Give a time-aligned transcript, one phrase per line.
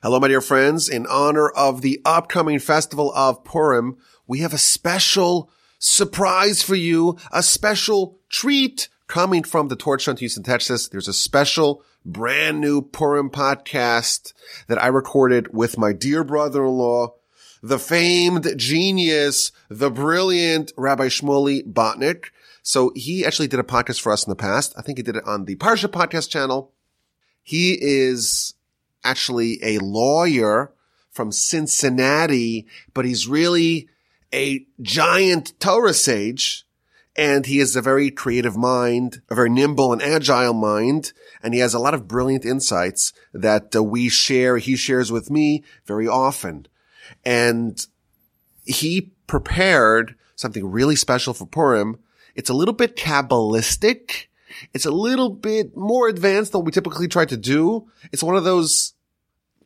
[0.00, 0.88] Hello, my dear friends.
[0.88, 3.96] In honor of the upcoming festival of Purim,
[4.28, 10.20] we have a special surprise for you, a special treat coming from the Torch Hunt
[10.20, 10.86] Houston, Texas.
[10.86, 14.34] There's a special brand new Purim podcast
[14.68, 17.14] that I recorded with my dear brother-in-law,
[17.64, 22.26] the famed genius, the brilliant Rabbi Shmuly Botnick.
[22.62, 24.74] So he actually did a podcast for us in the past.
[24.78, 26.72] I think he did it on the Parsha podcast channel.
[27.42, 28.54] He is
[29.04, 30.72] actually a lawyer
[31.10, 33.88] from Cincinnati, but he's really
[34.32, 36.64] a giant Torah sage.
[37.16, 41.12] And he has a very creative mind, a very nimble and agile mind.
[41.42, 45.28] And he has a lot of brilliant insights that uh, we share, he shares with
[45.28, 46.68] me very often.
[47.24, 47.84] And
[48.64, 51.98] he prepared something really special for Purim.
[52.36, 54.27] It's a little bit Kabbalistic.
[54.74, 57.88] It's a little bit more advanced than we typically try to do.
[58.12, 58.94] It's one of those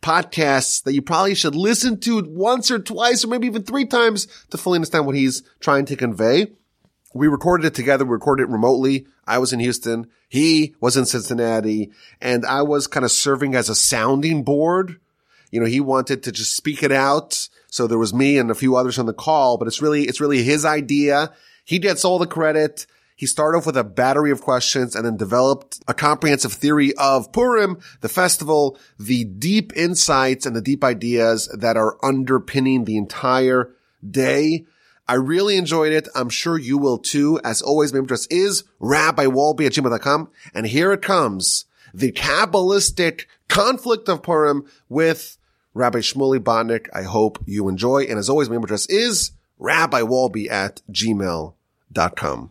[0.00, 4.26] podcasts that you probably should listen to once or twice or maybe even three times
[4.50, 6.48] to fully understand what he's trying to convey.
[7.14, 8.04] We recorded it together.
[8.04, 9.06] We recorded it remotely.
[9.26, 10.08] I was in Houston.
[10.28, 14.98] He was in Cincinnati and I was kind of serving as a sounding board.
[15.50, 17.48] You know, he wanted to just speak it out.
[17.68, 20.20] So there was me and a few others on the call, but it's really, it's
[20.20, 21.32] really his idea.
[21.64, 22.86] He gets all the credit.
[23.16, 27.32] He started off with a battery of questions and then developed a comprehensive theory of
[27.32, 33.74] Purim, the festival, the deep insights and the deep ideas that are underpinning the entire
[34.08, 34.64] day.
[35.08, 36.08] I really enjoyed it.
[36.14, 37.40] I'm sure you will too.
[37.44, 40.30] As always, my address is rabbiwolbe at gmail.com.
[40.54, 41.66] And here it comes.
[41.92, 45.36] The Kabbalistic conflict of Purim with
[45.74, 46.88] Rabbi Shmuly Botnick.
[46.94, 48.04] I hope you enjoy.
[48.04, 52.50] And as always, my address is rabbiwolbe at gmail.com.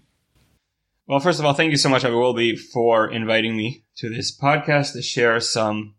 [1.08, 4.10] Well, first of all, thank you so much, I will be, for inviting me to
[4.10, 5.96] this podcast to share some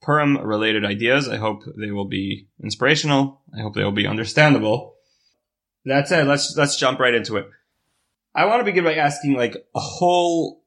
[0.00, 1.28] Purim related ideas.
[1.28, 3.42] I hope they will be inspirational.
[3.56, 4.94] I hope they will be understandable.
[5.84, 7.48] That said, let's, let's jump right into it.
[8.34, 10.62] I want to begin by asking like a whole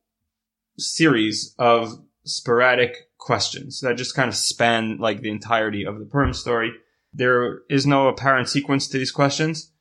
[0.78, 6.34] series of sporadic questions that just kind of span like the entirety of the Purim
[6.34, 6.74] story.
[7.14, 9.72] There is no apparent sequence to these questions,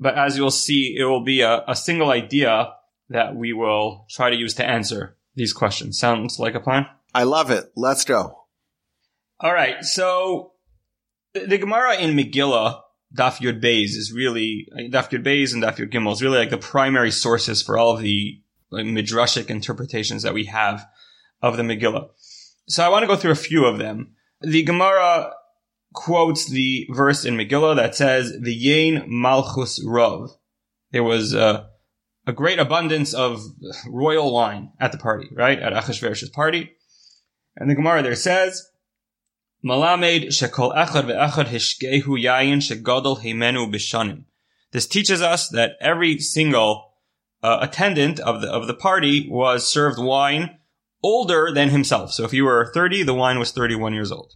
[0.00, 2.72] but as you'll see, it will be a, a single idea
[3.08, 5.98] that we will try to use to answer these questions.
[5.98, 6.86] Sounds like a plan?
[7.14, 7.70] I love it.
[7.76, 8.46] Let's go.
[9.40, 9.84] All right.
[9.84, 10.52] So
[11.34, 12.80] the, the Gemara in Megillah,
[13.16, 16.50] Daf Yud Beis, is really Daf Yud Beis and Daf Yud Gimel is really like
[16.50, 18.40] the primary sources for all of the
[18.70, 20.86] like, midrashic interpretations that we have
[21.42, 22.08] of the Megillah.
[22.68, 24.14] So I want to go through a few of them.
[24.40, 25.32] The Gemara
[25.94, 30.30] quotes the verse in Megillah that says, "The Yain Malchus Rov."
[30.90, 31.68] There was a
[32.26, 33.40] a great abundance of
[33.88, 35.58] royal wine at the party, right?
[35.58, 36.72] At Achashverosh's party.
[37.56, 38.68] And the Gemara there says,
[39.64, 44.24] Malamed shekol echad ve'echad hishgehu yayin shegadol heimenu bishanim.
[44.72, 46.92] This teaches us that every single
[47.42, 50.58] uh, attendant of the of the party was served wine
[51.02, 52.12] older than himself.
[52.12, 54.34] So if you were 30, the wine was 31 years old.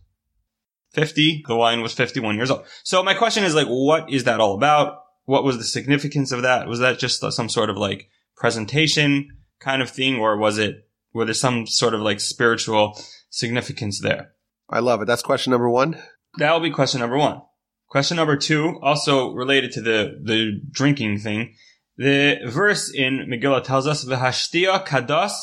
[0.92, 2.64] 50, the wine was 51 years old.
[2.82, 5.02] So my question is like, what is that all about?
[5.30, 6.66] What was the significance of that?
[6.66, 9.28] Was that just some sort of like presentation
[9.60, 14.32] kind of thing, or was it, were there some sort of like spiritual significance there?
[14.68, 15.04] I love it.
[15.04, 15.96] That's question number one.
[16.38, 17.42] That will be question number one.
[17.86, 21.54] Question number two, also related to the, the drinking thing.
[21.96, 25.34] The verse in Megillah tells us, V'hashtia kadas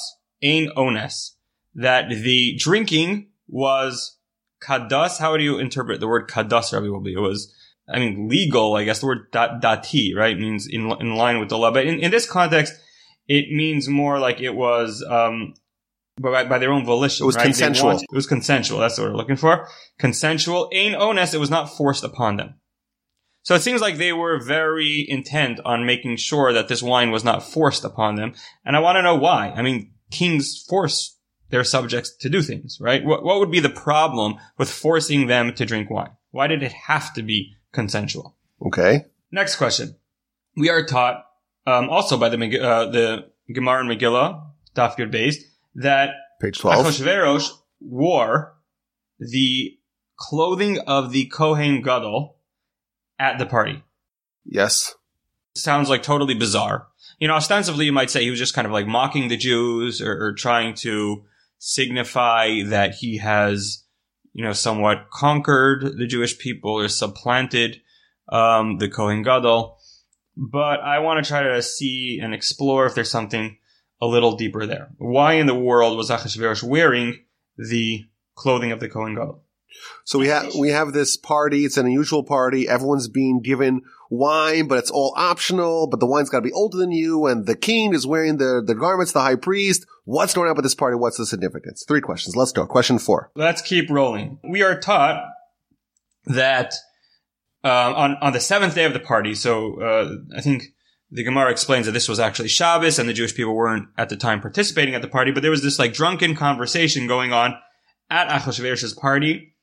[0.44, 1.38] ein ones.
[1.76, 4.18] That the drinking was
[4.62, 5.18] kadas.
[5.18, 7.14] How do you interpret the word kadas, Rabbi Wolbe?
[7.14, 7.54] It was
[7.90, 11.50] I mean, legal, I guess the word dat, dati, right, means in, in line with
[11.50, 11.72] the law.
[11.72, 12.74] But in, in this context,
[13.28, 15.54] it means more like it was, um,
[16.20, 17.24] by, by their own volition.
[17.24, 17.46] It was right?
[17.46, 17.92] consensual.
[17.92, 18.80] it was consensual.
[18.80, 19.68] That's what we're looking for.
[20.00, 20.70] Consensual.
[20.74, 22.56] Ain ones, it was not forced upon them.
[23.44, 27.24] So it seems like they were very intent on making sure that this wine was
[27.24, 28.34] not forced upon them.
[28.66, 29.54] And I want to know why.
[29.56, 31.18] I mean, kings force
[31.50, 33.06] their subjects to do things, right?
[33.06, 36.12] What, what would be the problem with forcing them to drink wine?
[36.32, 38.36] Why did it have to be consensual.
[38.66, 39.06] Okay.
[39.32, 39.96] Next question.
[40.56, 41.26] We are taught
[41.66, 44.44] um, also by the uh, the Gemara and Megillah,
[44.76, 45.36] Daf Yud Beis,
[45.76, 46.12] that
[46.42, 46.86] page twelve.
[46.86, 47.50] Achashverosh
[47.80, 48.56] wore
[49.20, 49.78] the
[50.18, 52.38] clothing of the Kohen Gadol
[53.20, 53.84] at the party.
[54.46, 54.96] Yes.
[55.56, 56.88] Sounds like totally bizarre.
[57.20, 60.02] You know, ostensibly you might say he was just kind of like mocking the Jews
[60.02, 61.24] or, or trying to
[61.58, 63.84] signify that he has
[64.38, 67.82] you know, somewhat conquered the Jewish people or supplanted
[68.30, 69.80] um, the Kohen Gadol.
[70.38, 73.58] But I want to try to see and explore if there's something
[74.00, 74.90] a little deeper there.
[75.00, 77.26] Why in the world was Achashverosh wearing
[77.58, 78.06] the
[78.36, 79.44] clothing of the Kohen Gadol?
[80.04, 81.66] So we have we have this party.
[81.66, 82.68] It's an unusual party.
[82.68, 85.88] Everyone's being given wine, but it's all optional.
[85.88, 88.64] But the wine's got to be older than you, and the king is wearing the
[88.66, 89.12] the garments.
[89.12, 89.86] The high priest.
[90.06, 90.96] What's going on with this party?
[90.96, 91.84] What's the significance?
[91.88, 92.36] Three questions.
[92.36, 92.66] Let's go.
[92.66, 93.32] Question four.
[93.36, 94.40] Let's keep rolling.
[94.48, 95.26] We are taught
[96.26, 96.74] that
[97.64, 99.36] uh, on on the seventh day of the party.
[99.36, 100.64] So uh, I think
[101.12, 104.18] the Gemara explains that this was actually Shabbos, and the Jewish people weren't at the
[104.18, 105.32] time participating at the party.
[105.32, 107.56] But there was this like drunken conversation going on
[108.10, 109.56] at Achashverosh's party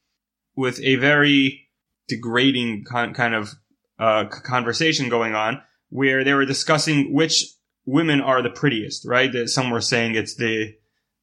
[0.56, 1.68] with a very
[2.08, 3.54] degrading con- kind of
[3.98, 7.44] uh, conversation going on where they were discussing which
[7.86, 9.48] women are the prettiest, right?
[9.48, 10.74] Some were saying it's the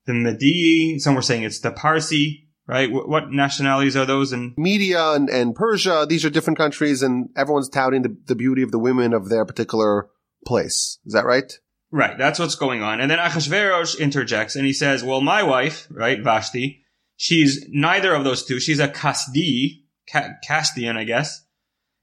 [0.06, 2.88] the Medi, some were saying it's the Parsi, right?
[2.88, 4.32] W- what nationalities are those?
[4.32, 8.64] And Media and, and Persia, these are different countries, and everyone's touting the, the beauty
[8.64, 10.08] of the women of their particular
[10.46, 10.98] place.
[11.06, 11.54] Is that right?
[11.92, 13.02] Right, that's what's going on.
[13.02, 16.81] And then Achashverosh interjects and he says, well, my wife, right, Vashti,
[17.22, 18.60] she's neither of those two.
[18.60, 21.46] She's a Kasdi, Castian, I guess.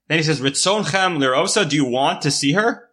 [0.06, 2.88] Then he says, Ritzonchem lirovsa, do you want to see her?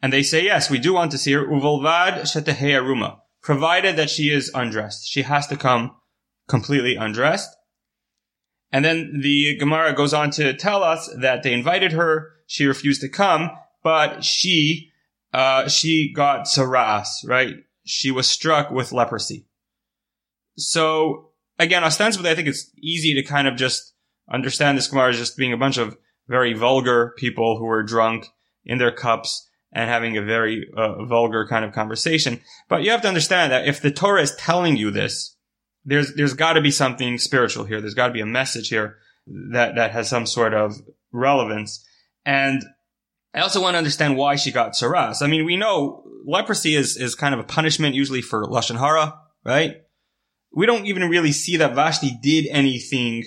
[0.00, 1.44] And they say, yes, we do want to see her.
[1.44, 5.08] Uvolvad aruma, provided that she is undressed.
[5.08, 5.96] She has to come
[6.48, 7.50] completely undressed.
[8.70, 12.30] And then the Gemara goes on to tell us that they invited her.
[12.46, 13.50] She refused to come,
[13.82, 14.92] but she,
[15.34, 17.56] uh, she got tsaras, right?
[17.84, 19.46] She was struck with leprosy.
[20.56, 23.94] So again, ostensibly, I think it's easy to kind of just
[24.30, 25.96] understand this Gemara as just being a bunch of
[26.28, 28.26] very vulgar people who are drunk
[28.64, 32.40] in their cups and having a very uh, vulgar kind of conversation.
[32.68, 35.36] But you have to understand that if the Torah is telling you this,
[35.84, 37.80] there's there's got to be something spiritual here.
[37.80, 38.96] There's got to be a message here
[39.52, 40.74] that that has some sort of
[41.12, 41.84] relevance.
[42.24, 42.64] And
[43.32, 45.22] I also want to understand why she got tsaras.
[45.22, 49.18] I mean, we know leprosy is is kind of a punishment usually for lashon hara,
[49.44, 49.82] right?
[50.52, 53.24] We don't even really see that Vashti did anything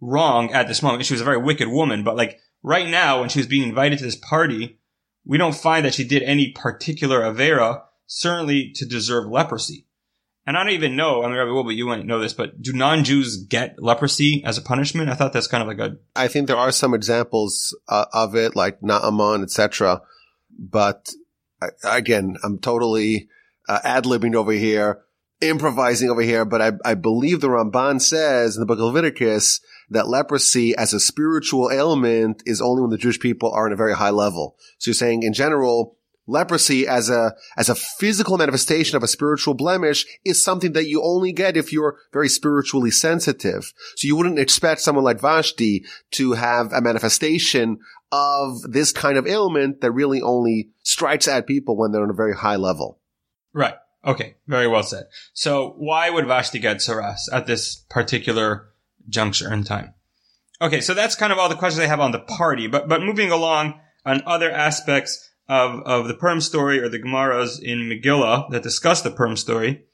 [0.00, 1.04] wrong at this moment.
[1.04, 3.98] She was a very wicked woman, but like right now, when she was being invited
[3.98, 4.78] to this party,
[5.24, 9.86] we don't find that she did any particular avera, certainly to deserve leprosy.
[10.46, 12.72] And I don't even know, I mean, Rabbi but you wouldn't know this, but do
[12.72, 15.10] non-Jews get leprosy as a punishment?
[15.10, 15.96] I thought that's kind of like a.
[16.14, 20.02] I think there are some examples uh, of it, like Naaman, etc.
[20.56, 21.10] But
[21.82, 23.28] again, I'm totally
[23.68, 25.02] uh, ad-libbing over here,
[25.40, 29.60] improvising over here, but I, I believe the Ramban says in the book of Leviticus
[29.90, 33.76] that leprosy as a spiritual ailment is only when the Jewish people are in a
[33.76, 34.56] very high level.
[34.78, 35.96] So you're saying in general,
[36.26, 41.02] leprosy as a, as a physical manifestation of a spiritual blemish is something that you
[41.02, 43.72] only get if you're very spiritually sensitive.
[43.96, 47.78] So you wouldn't expect someone like Vashti to have a manifestation
[48.10, 52.14] of this kind of ailment that really only strikes at people when they're on a
[52.14, 53.00] very high level.
[53.52, 53.74] Right.
[54.06, 54.36] Okay.
[54.46, 55.06] Very well said.
[55.34, 58.68] So why would Vashti get tsaras at this particular
[59.08, 59.94] juncture in time.
[60.60, 63.02] Okay, so that's kind of all the questions I have on the party, but but
[63.02, 68.50] moving along on other aspects of of the Purim story or the Gemaras in Megillah
[68.50, 69.84] that discuss the Purim story.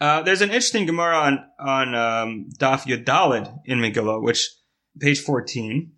[0.00, 4.48] Uh, there's an interesting Gemara on on um, Daf Yud Daled in Megillah, which
[4.98, 5.92] page 14,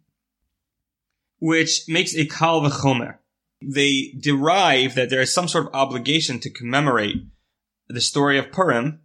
[1.39, 3.19] which makes a kal v'chomer.
[3.63, 7.17] They derive that there is some sort of obligation to commemorate
[7.89, 9.01] the story of Purim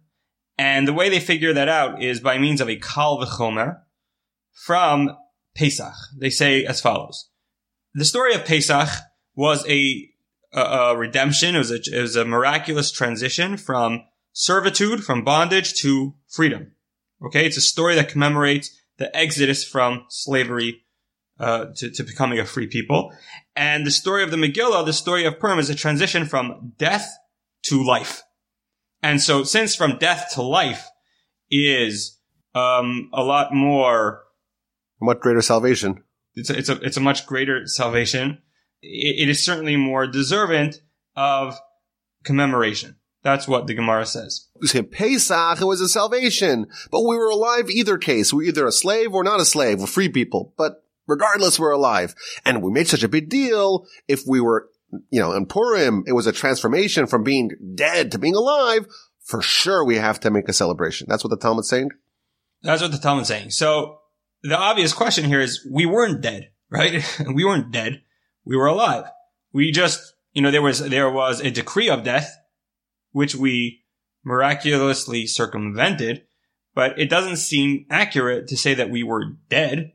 [0.58, 3.80] and the way they figure that out is by means of a kal v'chomer
[4.52, 5.16] from
[5.56, 5.94] Pesach.
[6.18, 7.30] They say as follows.
[7.94, 8.88] The story of Pesach
[9.34, 10.08] was a,
[10.52, 11.54] a, a redemption.
[11.54, 16.72] It was a, it was a miraculous transition from servitude, from bondage to freedom.
[17.24, 17.46] Okay.
[17.46, 20.82] It's a story that commemorates the exodus from slavery
[21.38, 23.14] uh, to, to, becoming a free people.
[23.56, 27.16] And the story of the Megillah, the story of Purim, is a transition from death
[27.62, 28.22] to life.
[29.02, 30.88] And so since from death to life
[31.50, 32.18] is
[32.54, 34.22] um, a lot more
[35.00, 36.04] much greater salvation.
[36.34, 38.38] It's a, it's a, it's a much greater salvation.
[38.82, 40.74] it, it is certainly more deserving
[41.16, 41.58] of
[42.24, 42.96] commemoration.
[43.22, 44.48] That's what the Gemara says.
[44.90, 48.32] Pesach, it was a salvation, but we were alive either case.
[48.32, 49.80] We are either a slave or not a slave.
[49.80, 52.14] We're free people, but regardless, we're alive.
[52.46, 54.69] And we made such a big deal if we were
[55.10, 58.86] you know, in Purim, it was a transformation from being dead to being alive.
[59.24, 61.06] For sure, we have to make a celebration.
[61.08, 61.90] That's what the Talmud's saying.
[62.62, 63.50] That's what the Talmud's saying.
[63.50, 64.00] So
[64.42, 67.04] the obvious question here is we weren't dead, right?
[67.34, 68.02] we weren't dead.
[68.44, 69.04] We were alive.
[69.52, 72.36] We just, you know, there was, there was a decree of death,
[73.12, 73.82] which we
[74.24, 76.22] miraculously circumvented,
[76.74, 79.92] but it doesn't seem accurate to say that we were dead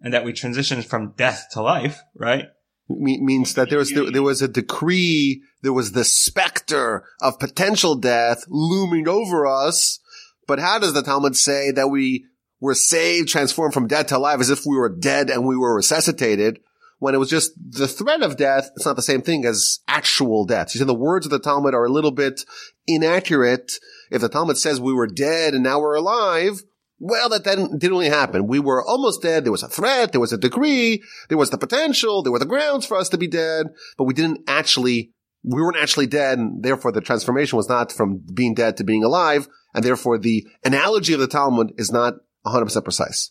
[0.00, 2.46] and that we transitioned from death to life, right?
[2.88, 7.96] Means that there was there, there, was a decree, there was the specter of potential
[7.96, 9.98] death looming over us.
[10.46, 12.26] But how does the Talmud say that we
[12.60, 15.74] were saved, transformed from dead to alive as if we were dead and we were
[15.74, 16.60] resuscitated
[16.98, 18.70] when it was just the threat of death.
[18.76, 20.74] It's not the same thing as actual death.
[20.74, 22.44] You see, the words of the Talmud are a little bit
[22.86, 23.72] inaccurate.
[24.10, 26.62] If the Talmud says we were dead and now we're alive,
[26.98, 28.46] well, that then didn't really happen.
[28.46, 29.44] We were almost dead.
[29.44, 30.12] There was a threat.
[30.12, 31.02] There was a decree.
[31.28, 32.22] There was the potential.
[32.22, 33.66] There were the grounds for us to be dead,
[33.98, 35.12] but we didn't actually,
[35.42, 36.38] we weren't actually dead.
[36.38, 39.46] And therefore the transformation was not from being dead to being alive.
[39.74, 42.14] And therefore the analogy of the Talmud is not
[42.46, 43.30] 100% precise.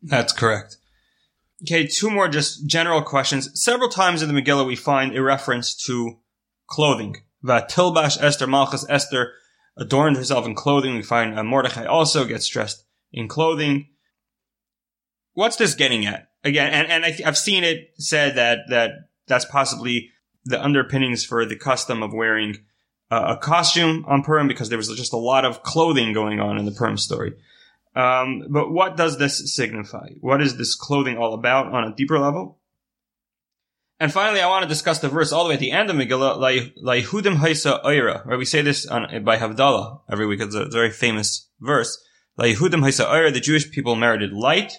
[0.00, 0.76] That's correct.
[1.62, 3.50] Okay, two more just general questions.
[3.60, 6.18] Several times in the Megillah we find a reference to
[6.68, 7.16] clothing.
[7.44, 9.32] Vatilbash Esther Malchus Esther
[9.78, 10.94] adorned herself in clothing.
[10.94, 13.88] We find uh, Mordechai also gets dressed in clothing.
[15.34, 16.28] What's this getting at?
[16.44, 18.90] Again, and, and I have seen it said that, that
[19.26, 20.10] that's possibly
[20.44, 22.58] the underpinnings for the custom of wearing
[23.10, 26.58] uh, a costume on Purim because there was just a lot of clothing going on
[26.58, 27.34] in the Purim story.
[27.94, 30.10] Um, but what does this signify?
[30.20, 32.57] What is this clothing all about on a deeper level?
[34.00, 35.96] And finally, I want to discuss the verse all the way at the end of
[35.96, 38.38] Megillah, Laihudim Haisa Oira, right?
[38.38, 40.40] We say this on, by Havdalah every week.
[40.40, 42.00] It's a very famous verse.
[42.38, 44.74] Laihudim Haisa Oira, the Jewish people merited light.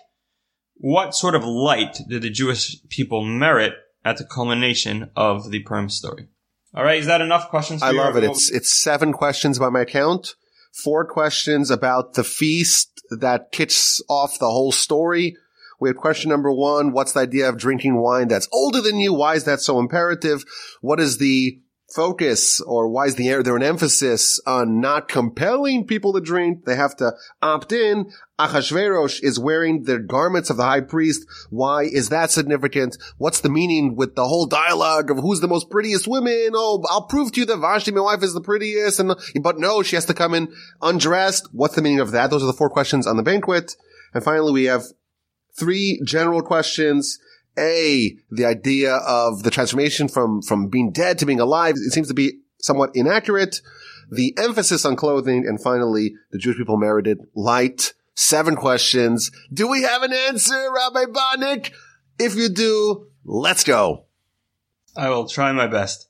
[0.76, 3.74] What sort of light did the Jewish people merit
[4.06, 6.30] at the culmination of the Purim story?
[6.74, 7.84] All right, is that enough questions?
[7.84, 8.24] I love it.
[8.24, 10.36] It's it's seven questions by my count.
[10.84, 15.36] Four questions about the feast that kicks off the whole story.
[15.80, 16.92] We have question number one.
[16.92, 19.14] What's the idea of drinking wine that's older than you?
[19.14, 20.44] Why is that so imperative?
[20.82, 21.60] What is the
[21.96, 26.66] focus or why is the, er, there an emphasis on not compelling people to drink?
[26.66, 28.12] They have to opt in.
[28.38, 31.26] Achashverosh is wearing the garments of the high priest.
[31.50, 32.98] Why is that significant?
[33.18, 36.52] What's the meaning with the whole dialogue of who's the most prettiest woman?
[36.54, 39.00] Oh, I'll prove to you that Vashti, my wife, is the prettiest.
[39.00, 41.50] And, but no, she has to come in undressed.
[41.52, 42.30] What's the meaning of that?
[42.30, 43.76] Those are the four questions on the banquet.
[44.14, 44.84] And finally, we have
[45.60, 47.20] three general questions.
[47.58, 51.76] A, the idea of the transformation from, from being dead to being alive.
[51.76, 53.62] It seems to be somewhat inaccurate.
[54.10, 55.46] The emphasis on clothing.
[55.46, 57.94] And finally, the Jewish people merited light.
[58.16, 59.32] Seven questions.
[59.54, 61.72] Do we have an answer, Rabbi Botnick?
[62.18, 64.06] If you do, let's go.
[64.96, 66.10] I will try my best.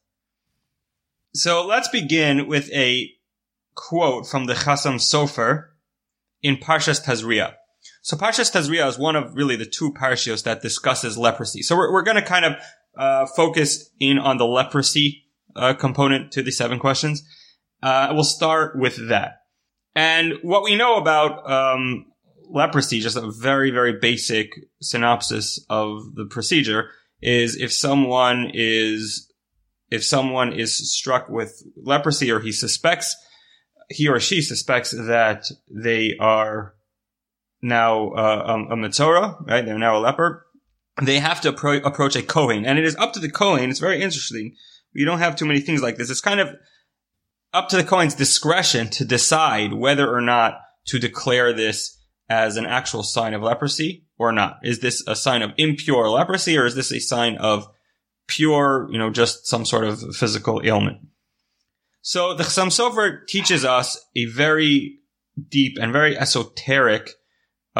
[1.34, 3.12] So let's begin with a
[3.75, 5.68] quote from the Chassam Sofer
[6.41, 7.53] in Parshas Tazria.
[8.01, 11.62] So Parshas Tazria is one of really the two parshios that discusses leprosy.
[11.62, 12.53] So we're, we're going to kind of
[12.98, 15.25] uh, focus in on the leprosy
[15.56, 17.24] uh, component to the seven questions.
[17.82, 19.44] Uh, we'll start with that.
[19.96, 22.06] And what we know about um,
[22.50, 24.51] leprosy, just a very, very basic
[24.82, 26.89] synopsis of the procedure,
[27.22, 29.32] is if someone is
[29.91, 33.15] if someone is struck with leprosy or he suspects
[33.89, 36.75] he or she suspects that they are
[37.61, 39.65] now uh, um, a Metzora, right?
[39.65, 40.45] They're now a leper.
[41.01, 43.69] They have to appro- approach a Kohen, and it is up to the Kohen.
[43.69, 44.55] It's very interesting.
[44.93, 46.09] We don't have too many things like this.
[46.09, 46.55] It's kind of
[47.53, 51.97] up to the Kohen's discretion to decide whether or not to declare this
[52.29, 54.59] as an actual sign of leprosy or not.
[54.63, 57.67] Is this a sign of impure leprosy, or is this a sign of
[58.27, 60.99] pure, you know, just some sort of physical ailment?
[62.01, 64.99] So the Chassam Sofer teaches us a very
[65.49, 67.11] deep and very esoteric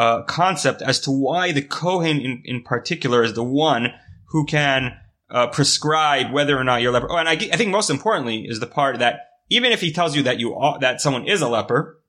[0.00, 3.92] uh, concept as to why the Kohen in, in particular is the one
[4.28, 4.96] who can
[5.28, 7.12] uh, prescribe whether or not you're a leper.
[7.12, 10.16] Oh, and I, I, think most importantly is the part that even if he tells
[10.16, 12.00] you that you are, that someone is a leper,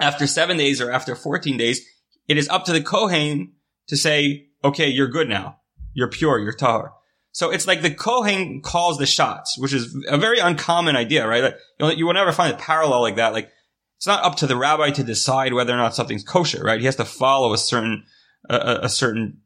[0.00, 1.86] after seven days or after 14 days,
[2.26, 3.52] it is up to the Kohen
[3.88, 5.58] to say, okay, you're good now.
[5.92, 6.38] You're pure.
[6.38, 6.92] You're tahor.
[7.32, 11.54] So it's like the Kohen calls the shots, which is a very uncommon idea, right?
[11.78, 13.34] Like, you, will never find a parallel like that.
[13.34, 13.50] Like
[13.96, 16.80] it's not up to the rabbi to decide whether or not something's kosher, right?
[16.80, 18.04] He has to follow a certain,
[18.48, 19.38] a, a certain,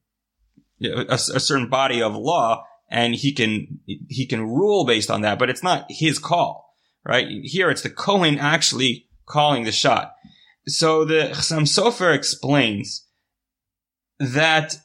[0.83, 5.38] a, a, certain body of law and he can, he can rule based on that,
[5.38, 7.28] but it's not his call, right?
[7.45, 10.14] Here it's the Kohen actually calling the shot.
[10.66, 13.07] So the Chassam Sofer explains
[14.19, 14.76] that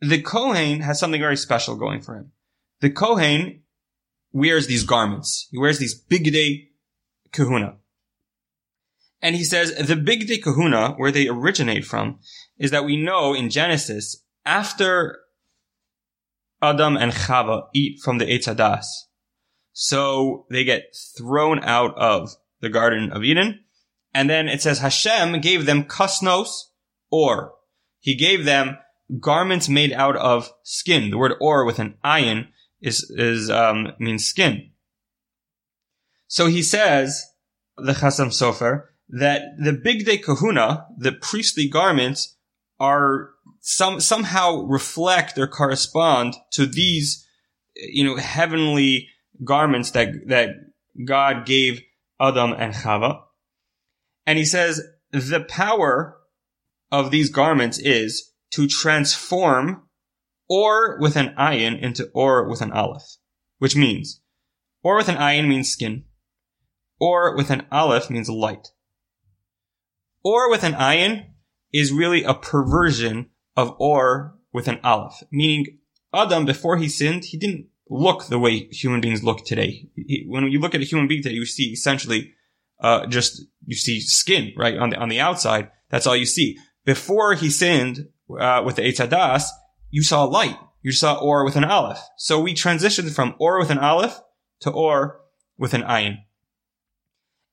[0.00, 2.32] the Kohen has something very special going for him.
[2.80, 3.62] The Kohen
[4.32, 5.48] wears these garments.
[5.50, 6.68] He wears these bigdei
[7.32, 7.78] kahuna.
[9.20, 12.20] And he says the bigdei kahuna, where they originate from,
[12.58, 15.18] is that we know in Genesis, after
[16.62, 18.84] Adam and Chava eat from the Eitz Hadas,
[19.72, 23.60] so they get thrown out of the Garden of Eden.
[24.12, 26.48] And then it says Hashem gave them kasnos
[27.10, 27.54] or.
[28.00, 28.78] He gave them
[29.20, 31.10] garments made out of skin.
[31.10, 32.48] The word or with an ayin
[32.80, 34.70] is, is, um, means skin.
[36.26, 37.24] So he says,
[37.76, 42.36] the Chassam Sofer, that the Bigdei Kahuna, the priestly garments,
[42.80, 47.26] are some somehow reflect or correspond to these,
[47.74, 49.08] you know, heavenly
[49.44, 50.50] garments that that
[51.04, 51.82] God gave
[52.20, 53.22] Adam and Chava.
[54.26, 56.18] And he says the power
[56.90, 59.88] of these garments is to transform
[60.48, 63.16] or with an ayin into or with an aleph,
[63.58, 64.20] which means
[64.82, 66.04] or with an ayin means skin,
[67.00, 68.68] or with an aleph means light.
[70.28, 71.12] Or with an ayin
[71.72, 75.78] is really a perversion of or with an aleph, meaning
[76.12, 79.88] Adam, before he sinned, he didn't look the way human beings look today.
[79.94, 82.34] He, when you look at a human being today, you see essentially,
[82.78, 84.76] uh, just, you see skin, right?
[84.76, 85.70] On the, on the outside.
[85.88, 86.58] That's all you see.
[86.84, 88.08] Before he sinned,
[88.38, 89.44] uh, with the Eitz
[89.90, 90.58] you saw light.
[90.82, 92.02] You saw or with an aleph.
[92.18, 94.20] So we transitioned from or with an aleph
[94.60, 95.22] to or
[95.56, 96.18] with an ayin.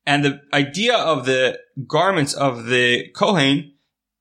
[0.05, 3.73] And the idea of the garments of the Kohen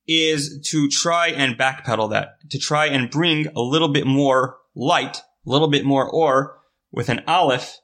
[0.06, 5.18] is to try and backpedal that, to try and bring a little bit more light,
[5.46, 6.58] a little bit more or
[6.90, 7.78] with an aleph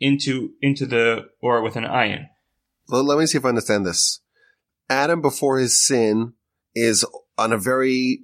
[0.00, 2.26] into, into the, or with an ayin.
[2.88, 4.20] Let, let me see if I understand this.
[4.90, 6.34] Adam before his sin
[6.74, 7.06] is
[7.38, 8.20] on a very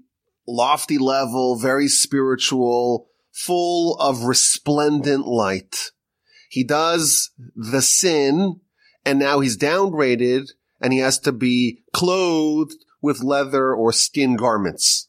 [0.47, 5.91] lofty level, very spiritual, full of resplendent light.
[6.51, 8.61] He does the sin
[9.07, 15.09] and now he's downgraded and he has to be clothed with leather or skin garments.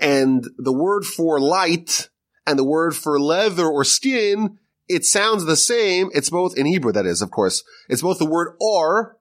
[0.00, 2.10] And the word for light
[2.48, 6.10] and the word for leather or skin, it sounds the same.
[6.12, 7.62] It's both in Hebrew, that is, of course.
[7.88, 9.16] It's both the word or,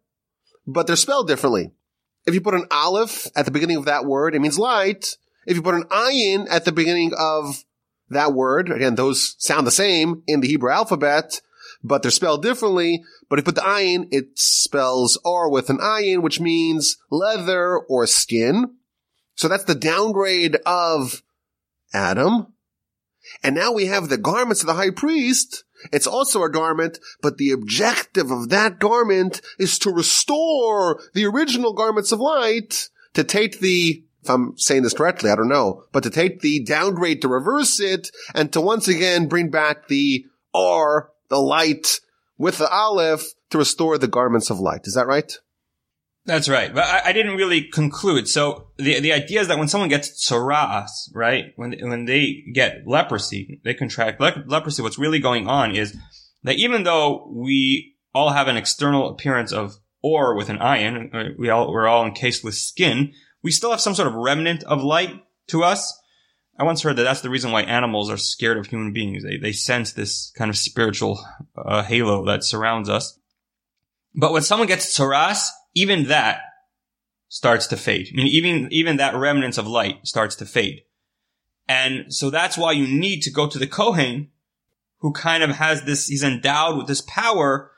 [0.65, 1.73] but they're spelled differently.
[2.25, 5.15] If you put an aleph at the beginning of that word, it means light.
[5.45, 7.63] If you put an ayin at the beginning of
[8.13, 11.41] that word, again, those sound the same in the Hebrew alphabet,
[11.83, 13.03] but they're spelled differently.
[13.29, 17.77] But if you put the ayin, it spells or with an ayin, which means leather
[17.77, 18.75] or skin.
[19.35, 21.23] So that's the downgrade of
[21.93, 22.53] Adam.
[23.41, 25.63] And now we have the garments of the high priest.
[25.91, 31.73] It's also a garment, but the objective of that garment is to restore the original
[31.73, 36.03] garments of light, to take the if I'm saying this correctly, I don't know, but
[36.03, 41.11] to take the downgrade to reverse it and to once again bring back the R,
[41.29, 41.99] the light
[42.37, 44.81] with the aleph to restore the garments of light.
[44.85, 45.37] Is that right?
[46.25, 46.73] That's right.
[46.73, 48.29] But I, I didn't really conclude.
[48.29, 51.47] So the, the idea is that when someone gets tsaras, right?
[51.57, 54.81] When, when they get leprosy, they contract le- leprosy.
[54.81, 55.97] What's really going on is
[56.43, 61.33] that even though we all have an external appearance of or with an ayin, uh,
[61.37, 64.83] we all, we're all encased with skin, we still have some sort of remnant of
[64.83, 65.99] light to us.
[66.57, 69.23] I once heard that that's the reason why animals are scared of human beings.
[69.23, 71.23] They, they sense this kind of spiritual
[71.57, 73.19] uh, halo that surrounds us.
[74.15, 76.41] But when someone gets tsaras, even that
[77.27, 78.09] starts to fade.
[78.13, 80.83] I mean, even, even that remnants of light starts to fade.
[81.67, 84.29] And so that's why you need to go to the Kohen,
[84.99, 87.71] who kind of has this, he's endowed with this power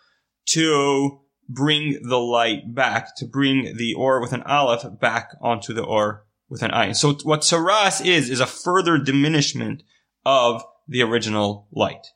[0.47, 5.84] to bring the light back, to bring the or with an aleph back onto the
[5.84, 6.95] or with an ayin.
[6.95, 9.84] So what tsaras is, is a further diminishment
[10.25, 12.08] of the original light.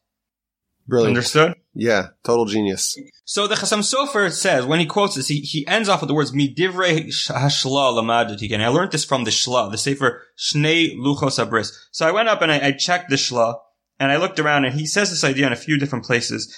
[0.88, 1.18] Brilliant.
[1.18, 1.54] Understood?
[1.76, 2.98] Yeah, total genius.
[3.24, 6.16] So the Chassam Sofer says, when he quotes this, he, he ends off with the
[6.16, 8.52] words, Midivrei hashla lamadati.
[8.52, 11.72] And I learned this from the Shla, the Sefer Shnei Luchos Abris.
[11.92, 13.60] So I went up and I, I checked the Shla,
[14.00, 16.58] and I looked around, and he says this idea in a few different places.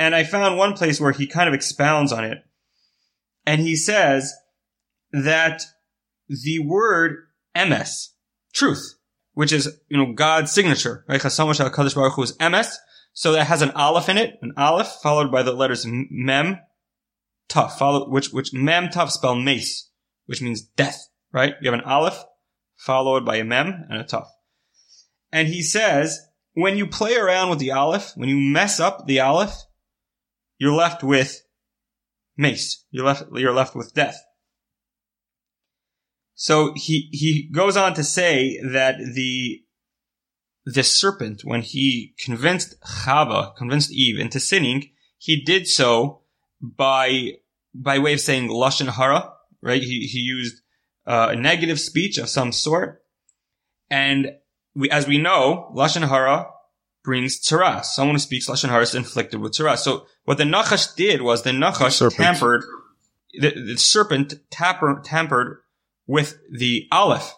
[0.00, 2.38] And I found one place where he kind of expounds on it.
[3.44, 4.32] And he says
[5.12, 5.62] that
[6.26, 8.08] the word emes,
[8.54, 8.94] truth,
[9.34, 11.20] which is, you know, God's signature, right?
[11.22, 12.76] Baruch Hu is emes.
[13.12, 16.60] So that has an aleph in it, an aleph followed by the letters mem,
[17.50, 19.90] tough, follow, which, which mem tough spell meis,
[20.24, 21.56] which means death, right?
[21.60, 22.24] You have an aleph
[22.76, 24.32] followed by a mem and a tough.
[25.30, 26.20] And he says,
[26.54, 29.54] when you play around with the aleph, when you mess up the aleph,
[30.60, 31.42] you're left with
[32.36, 32.84] meis.
[32.90, 34.22] You're left, you're left with death.
[36.34, 39.62] So he, he goes on to say that the,
[40.66, 46.20] the serpent, when he convinced Chava, convinced Eve into sinning, he did so
[46.60, 47.32] by,
[47.74, 49.82] by way of saying Lashon Hara, right?
[49.82, 50.60] He, he used
[51.06, 53.02] uh, a negative speech of some sort.
[53.88, 54.32] And
[54.74, 56.50] we, as we know, Lashon Hara
[57.02, 57.86] brings tsaras.
[57.86, 59.78] Someone who speaks lashon hara is inflicted with tsaras.
[59.78, 62.16] So what the nachash did was the nachash Serpent.
[62.16, 62.64] tampered,
[63.32, 65.58] the, the serpent tapper, tampered
[66.06, 67.34] with the aleph,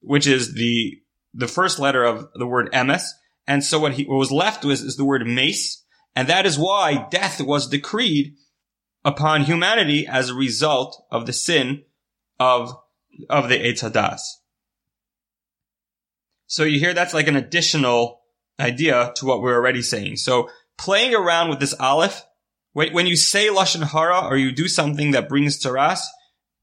[0.00, 1.00] which is the
[1.32, 3.04] the first letter of the word emes.
[3.46, 6.58] And so what he what was left was is the word meis, and that is
[6.58, 8.34] why death was decreed
[9.04, 11.84] upon humanity as a result of the sin
[12.38, 12.76] of,
[13.28, 14.20] of the Eitz Hadas.
[16.46, 18.19] So you hear that's like an additional
[18.60, 20.16] idea to what we're already saying.
[20.16, 22.24] So playing around with this aleph,
[22.72, 26.00] when you say lashon hara or you do something that brings tsaras,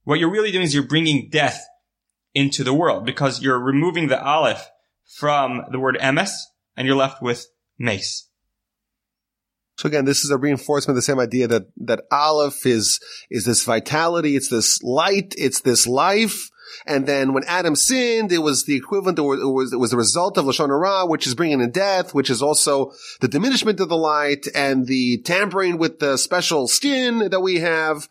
[0.03, 1.65] what you're really doing is you're bringing death
[2.33, 4.69] into the world because you're removing the aleph
[5.17, 6.31] from the word emes
[6.75, 8.27] and you're left with meis.
[9.77, 13.45] So again, this is a reinforcement of the same idea that, that Aleph is, is
[13.45, 16.49] this vitality, it's this light, it's this life.
[16.85, 20.37] And then when Adam sinned, it was the equivalent, it was, it was the result
[20.37, 23.97] of Lashon Hara, which is bringing in death, which is also the diminishment of the
[23.97, 28.07] light and the tampering with the special skin that we have.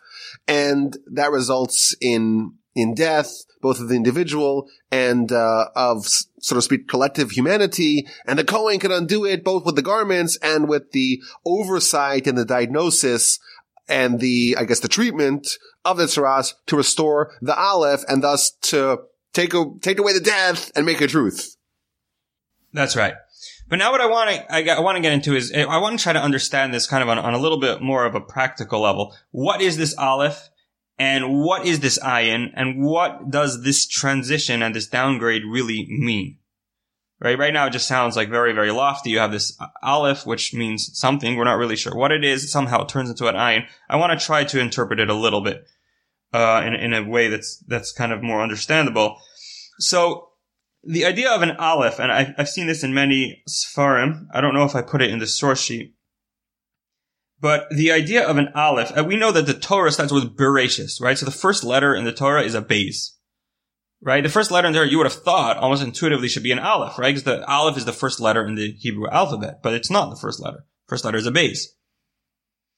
[0.49, 6.63] And that results in, in death, both of the individual and, uh, of so to
[6.63, 8.07] speak, collective humanity.
[8.25, 12.39] And the Kohen can undo it both with the garments and with the oversight and
[12.39, 13.41] the diagnosis
[13.89, 15.49] and the, I guess, the treatment
[15.85, 18.99] of the tzaras to restore the Aleph and thus to
[19.33, 21.57] take, a, take away the death and make a truth.
[22.73, 23.15] That's right.
[23.69, 25.99] But now what I want to, I, I want to get into is, I want
[25.99, 28.21] to try to understand this kind of on, on a little bit more of a
[28.21, 29.17] practical level.
[29.31, 30.51] What is this Aleph?
[30.99, 32.53] And what is this ayin?
[32.55, 36.39] And what does this transition and this downgrade really mean?
[37.19, 37.39] Right?
[37.39, 39.11] Right now it just sounds like very, very lofty.
[39.11, 41.37] You have this aleph, which means something.
[41.37, 42.53] We're not really sure what it is.
[42.53, 43.67] Somehow it turns into an ayin.
[43.89, 45.67] I want to try to interpret it a little bit,
[46.35, 49.17] uh, in, in a way that's, that's kind of more understandable.
[49.79, 50.29] So
[50.85, 54.27] the idea of an aleph, and I've, I've seen this in many sfarim.
[54.35, 55.97] I don't know if I put it in the source sheet
[57.41, 61.01] but the idea of an aleph, uh, we know that the Torah starts with Bereshis,
[61.01, 61.19] right?
[61.19, 63.11] So the first letter in the Torah is a beis,
[64.01, 64.23] right?
[64.23, 66.99] The first letter in there, you would have thought almost intuitively should be an aleph,
[66.99, 67.09] right?
[67.09, 70.17] Because the aleph is the first letter in the Hebrew alphabet, but it's not the
[70.17, 70.65] first letter.
[70.87, 71.67] First letter is a beis.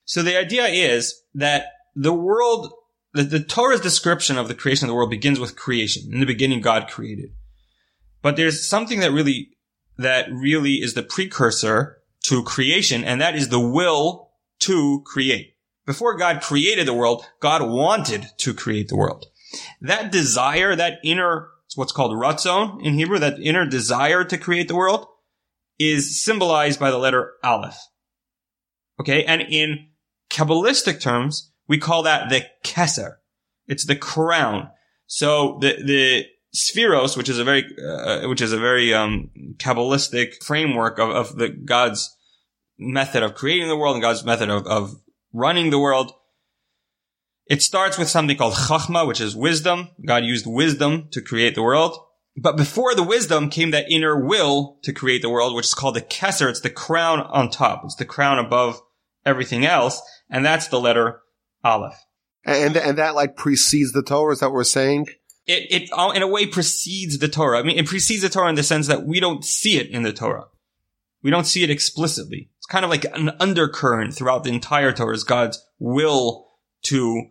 [0.04, 2.72] So the idea is that the world,
[3.12, 6.10] the, the Torah's description of the creation of the world begins with creation.
[6.12, 7.30] In the beginning, God created.
[8.22, 9.50] But there's something that really,
[9.98, 15.54] that really is the precursor to creation, and that is the will to create.
[15.86, 19.26] Before God created the world, God wanted to create the world.
[19.80, 24.76] That desire, that inner, what's called ratzon in Hebrew, that inner desire to create the
[24.76, 25.06] world
[25.78, 27.78] is symbolized by the letter aleph.
[29.00, 29.24] Okay.
[29.24, 29.88] And in
[30.30, 33.16] Kabbalistic terms, we call that the keser.
[33.66, 34.70] It's the crown.
[35.06, 40.42] So the, the sefiros, which is a very, uh, which is a very, um, Kabbalistic
[40.42, 42.14] framework of, of the God's
[42.78, 44.94] method of creating the world and God's method of, of
[45.32, 46.12] running the world.
[47.48, 49.88] It starts with something called chachma, which is wisdom.
[50.04, 51.98] God used wisdom to create the world.
[52.36, 55.96] But before the wisdom came that inner will to create the world, which is called
[55.96, 56.48] the Kesser.
[56.48, 57.82] It's the crown on top.
[57.84, 58.80] It's the crown above
[59.24, 60.00] everything else.
[60.30, 61.22] And that's the letter
[61.64, 61.98] aleph.
[62.44, 64.34] And, and that like precedes the Torah.
[64.34, 65.06] Is that what we're saying?
[65.46, 67.58] It, it, uh, in a way precedes the Torah.
[67.58, 70.02] I mean, it precedes the Torah in the sense that we don't see it in
[70.02, 70.46] the Torah.
[71.22, 75.14] We don't see it explicitly It's kind of like an undercurrent throughout the entire Torah
[75.14, 76.46] is God's will
[76.82, 77.30] to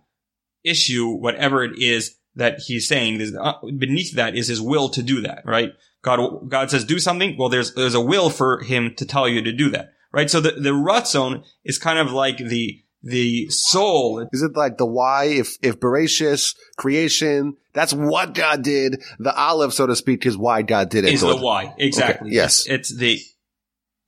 [0.67, 3.21] issue whatever it is that he's saying.
[3.39, 5.71] Uh, beneath that is his will to do that, right?
[6.01, 7.35] God, God says do something.
[7.37, 10.29] Well, there's, there's a will for him to tell you to do that, right?
[10.29, 14.27] So the, the ratzon is kind of like the, the soul.
[14.31, 15.25] Is it like the why?
[15.25, 19.01] If, if Bereshis, creation, that's what God did.
[19.19, 21.13] The aleph, so to speak, is why God did it.
[21.13, 21.73] Is the why.
[21.77, 22.29] Exactly.
[22.29, 22.35] Okay.
[22.35, 22.65] Yes.
[22.67, 23.19] It's, it's the,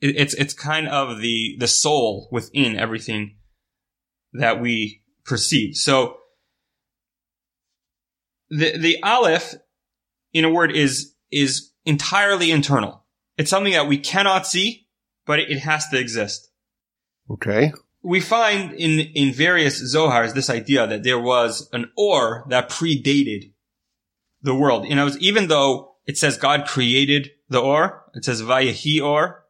[0.02, 3.36] it's it's kind of the the soul within everything
[4.34, 5.76] that we perceive.
[5.76, 6.16] So
[8.50, 9.56] the the aleph,
[10.34, 13.06] in a word, is is entirely internal.
[13.38, 14.88] It's something that we cannot see,
[15.26, 16.50] but it has to exist.
[17.30, 17.74] Okay.
[18.02, 23.54] We find in in various zohars this idea that there was an or that predated
[24.42, 24.88] the world.
[24.88, 29.44] You know, even though it says God created the or, it says vayahi or,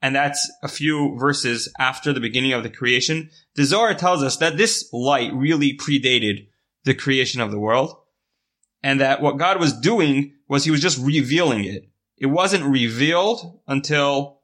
[0.00, 4.36] and that's a few verses after the beginning of the creation, the Zohar tells us
[4.36, 6.48] that this light really predated
[6.84, 7.96] the creation of the world,
[8.82, 11.88] and that what God was doing was he was just revealing it.
[12.16, 14.40] It wasn't revealed until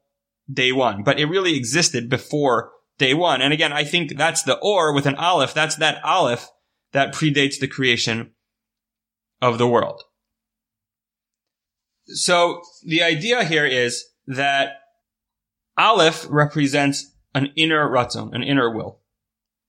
[0.51, 3.41] day one, but it really existed before day one.
[3.41, 5.53] And again, I think that's the or with an aleph.
[5.53, 6.47] That's that aleph
[6.91, 8.31] that predates the creation
[9.41, 10.01] of the world.
[12.07, 14.77] So the idea here is that
[15.77, 18.99] Aleph represents an inner ratzon, an inner will.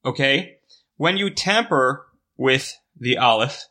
[0.05, 0.59] Okay?
[0.97, 3.65] When you tamper with the Aleph,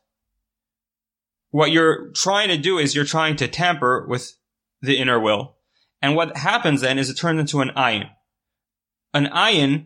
[1.55, 4.35] what you're trying to do is you're trying to tamper with
[4.81, 5.55] the inner will.
[6.01, 8.09] And what happens then is it turns into an ayin.
[9.13, 9.85] An ayin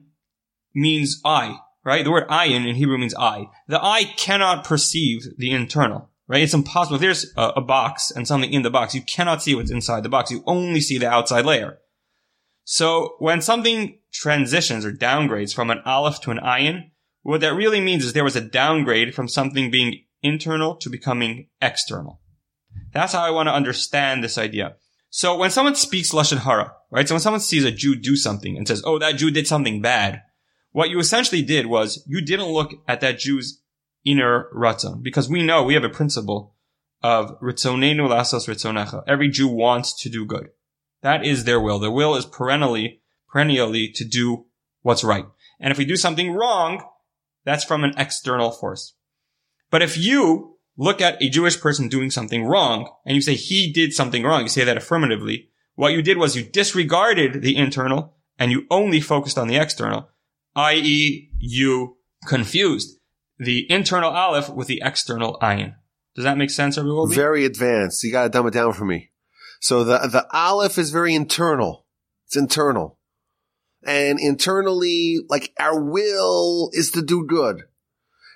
[0.73, 1.59] means eye.
[1.85, 2.03] right?
[2.03, 3.45] The word ayin in Hebrew means eye.
[3.67, 6.41] The eye cannot perceive the internal, right?
[6.41, 6.95] It's impossible.
[6.95, 10.01] If there's a, a box and something in the box, you cannot see what's inside
[10.01, 10.31] the box.
[10.31, 11.77] You only see the outside layer.
[12.63, 16.89] So when something transitions or downgrades from an aleph to an ayin,
[17.21, 21.47] what that really means is there was a downgrade from something being internal to becoming
[21.61, 22.21] external.
[22.91, 24.75] That's how I want to understand this idea.
[25.09, 27.07] So when someone speaks lashon hara, right?
[27.07, 29.81] So when someone sees a Jew do something and says, "Oh, that Jew did something
[29.81, 30.21] bad,"
[30.71, 33.61] what you essentially did was you didn't look at that Jew's
[34.05, 36.55] inner ratzon because we know we have a principle
[37.01, 39.03] of ritzonenu lasos ritzonecha.
[39.07, 40.49] Every Jew wants to do good.
[41.01, 41.79] That is their will.
[41.79, 43.01] Their will is perennially,
[43.31, 44.45] perennially to do
[44.81, 45.25] what's right.
[45.59, 46.83] And if we do something wrong,
[47.45, 48.93] that's from an external force.
[49.71, 53.71] But if you look at a Jewish person doing something wrong and you say he
[53.71, 58.15] did something wrong, you say that affirmatively, what you did was you disregarded the internal
[58.37, 60.09] and you only focused on the external,
[60.55, 61.29] i.e.
[61.37, 62.97] you confused
[63.37, 65.75] the internal aleph with the external ayin.
[66.15, 67.11] Does that make sense, everyone?
[67.11, 68.03] Very advanced.
[68.03, 69.11] You gotta dumb it down for me.
[69.61, 71.85] So the, the aleph is very internal.
[72.27, 72.99] It's internal.
[73.85, 77.63] And internally, like our will is to do good.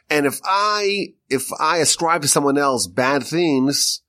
[0.09, 4.01] And if I, if I ascribe to someone else bad things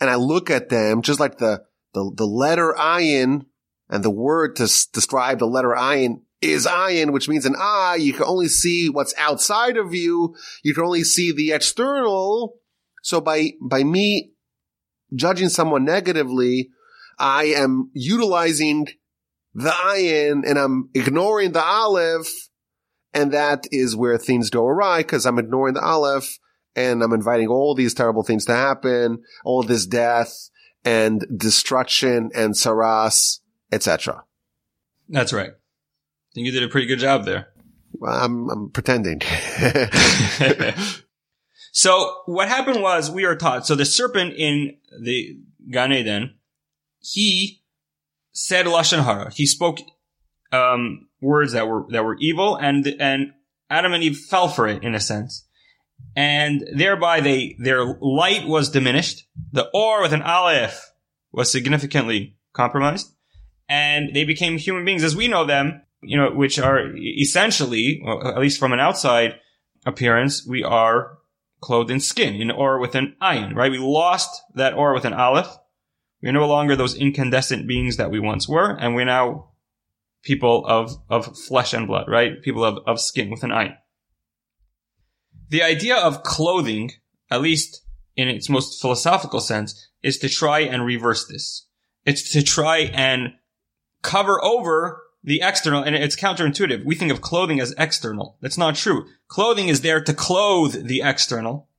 [0.00, 1.62] and I look at them just like the,
[1.94, 3.46] the, the letter ayin
[3.88, 7.96] and the word to describe the letter ayin is ayin, which means an eye.
[7.98, 10.36] You can only see what's outside of you.
[10.62, 12.54] You can only see the external.
[13.02, 14.32] So by, by me
[15.14, 16.70] judging someone negatively,
[17.18, 18.86] I am utilizing
[19.54, 22.28] the ayin and I'm ignoring the aleph.
[23.14, 26.38] And that is where things go awry because I'm ignoring the aleph
[26.76, 30.50] and I'm inviting all these terrible things to happen, all this death
[30.84, 33.40] and destruction and tsaras,
[33.72, 34.24] etc.
[35.08, 35.50] That's right.
[35.50, 37.48] I think you did a pretty good job there.
[37.92, 39.20] Well, I'm, I'm pretending.
[41.72, 43.66] so what happened was we are taught.
[43.66, 45.38] So the serpent in the
[45.70, 46.34] Gan Eden,
[47.00, 47.62] he
[48.32, 49.32] said lashon hara.
[49.32, 49.78] He spoke
[50.52, 53.32] um, words that were that were evil, and and
[53.70, 55.46] Adam and Eve fell for it in a sense,
[56.16, 59.26] and thereby they their light was diminished.
[59.52, 60.92] The or with an aleph
[61.32, 63.12] was significantly compromised,
[63.68, 65.82] and they became human beings as we know them.
[66.00, 69.34] You know, which are essentially, well, at least from an outside
[69.84, 71.18] appearance, we are
[71.60, 73.70] clothed in skin, in or with an ayin, right?
[73.70, 75.58] We lost that or with an aleph.
[76.22, 79.47] We're no longer those incandescent beings that we once were, and we're now
[80.28, 82.42] people of, of flesh and blood, right?
[82.42, 83.78] People of, of skin with an eye.
[85.48, 86.90] The idea of clothing,
[87.30, 87.80] at least
[88.14, 91.66] in its most philosophical sense, is to try and reverse this.
[92.04, 93.32] It's to try and
[94.02, 96.84] cover over the external, and it's counterintuitive.
[96.84, 98.36] We think of clothing as external.
[98.42, 99.06] That's not true.
[99.28, 101.70] Clothing is there to clothe the external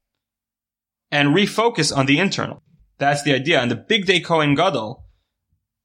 [1.12, 2.64] and refocus on the internal.
[2.98, 3.62] That's the idea.
[3.62, 5.06] And the Bigdei Kohen Gadol,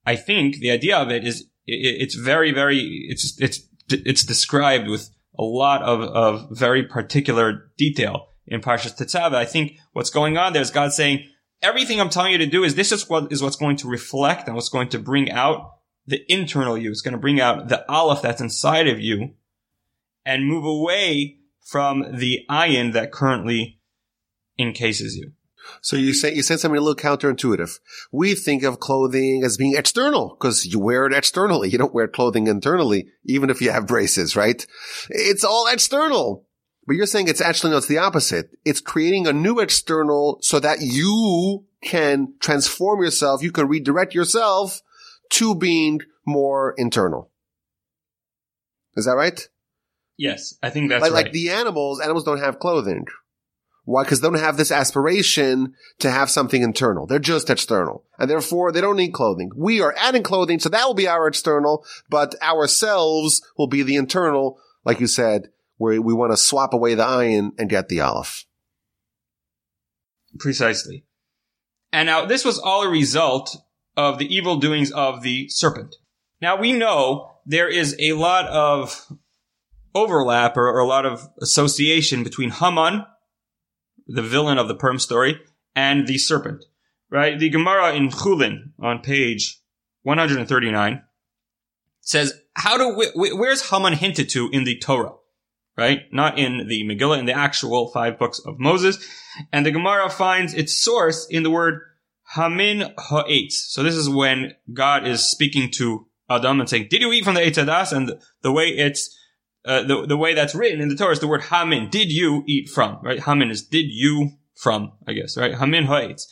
[0.07, 5.11] I think the idea of it is it's very, very, it's, it's, it's described with
[5.39, 9.35] a lot of, of very particular detail in Parshas Tetzaveh.
[9.35, 11.29] I think what's going on there is God saying,
[11.63, 14.47] everything I'm telling you to do is this is what is what's going to reflect
[14.47, 16.91] and what's going to bring out the internal you.
[16.91, 19.35] It's going to bring out the aleph that's inside of you
[20.25, 23.81] and move away from the ayin that currently
[24.59, 25.33] encases you.
[25.81, 27.79] So you say you said something a little counterintuitive.
[28.13, 31.69] We think of clothing as being external because you wear it externally.
[31.69, 34.67] You don't wear clothing internally, even if you have braces, right?
[35.11, 36.47] It's all external.
[36.87, 38.51] But you're saying it's actually no, it's the opposite.
[38.65, 43.43] It's creating a new external so that you can transform yourself.
[43.43, 44.83] You can redirect yourself
[45.31, 47.31] to being more internal.
[48.97, 49.49] Is that right?
[50.17, 51.25] Yes, I think that's like, right.
[51.25, 53.07] like the animals, animals don't have clothing.
[53.85, 54.03] Why?
[54.03, 57.07] Because they don't have this aspiration to have something internal.
[57.07, 58.05] They're just external.
[58.19, 59.51] And therefore they don't need clothing.
[59.57, 63.97] We are adding clothing, so that will be our external, but ourselves will be the
[63.97, 68.01] internal, like you said, where we want to swap away the ayin and get the
[68.01, 68.47] aleph.
[70.39, 71.05] Precisely.
[71.93, 73.57] And now this was all a result
[73.97, 75.95] of the evil doings of the serpent.
[76.41, 79.07] Now we know there is a lot of
[79.95, 83.05] overlap or, or a lot of association between Haman,
[84.07, 85.41] the villain of the Purim story,
[85.75, 86.65] and the serpent.
[87.11, 87.39] Right?
[87.39, 89.61] The Gemara in Chulin on page
[90.03, 91.03] 139
[92.01, 95.13] says, how do, we, where's Haman hinted to in the Torah?
[95.77, 96.03] Right?
[96.13, 99.05] Not in the Megillah, in the actual five books of Moses.
[99.53, 101.81] And the Gemara finds its source in the word
[102.35, 103.73] Hamin ha'etz.
[103.73, 107.35] So this is when God is speaking to Adam and saying, did you eat from
[107.35, 107.93] the Eitz Hadas?
[107.93, 108.13] And
[108.43, 109.17] the way it's
[109.65, 111.89] uh, the the way that's written in the Torah is the word hamin.
[111.91, 112.99] Did you eat from?
[113.03, 113.21] Right?
[113.21, 114.93] Hamin is did you from?
[115.07, 115.55] I guess right.
[115.55, 116.27] Hamin ha'etz.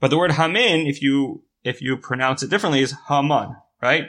[0.00, 3.56] But the word hamin, if you if you pronounce it differently, is haman.
[3.82, 4.08] Right?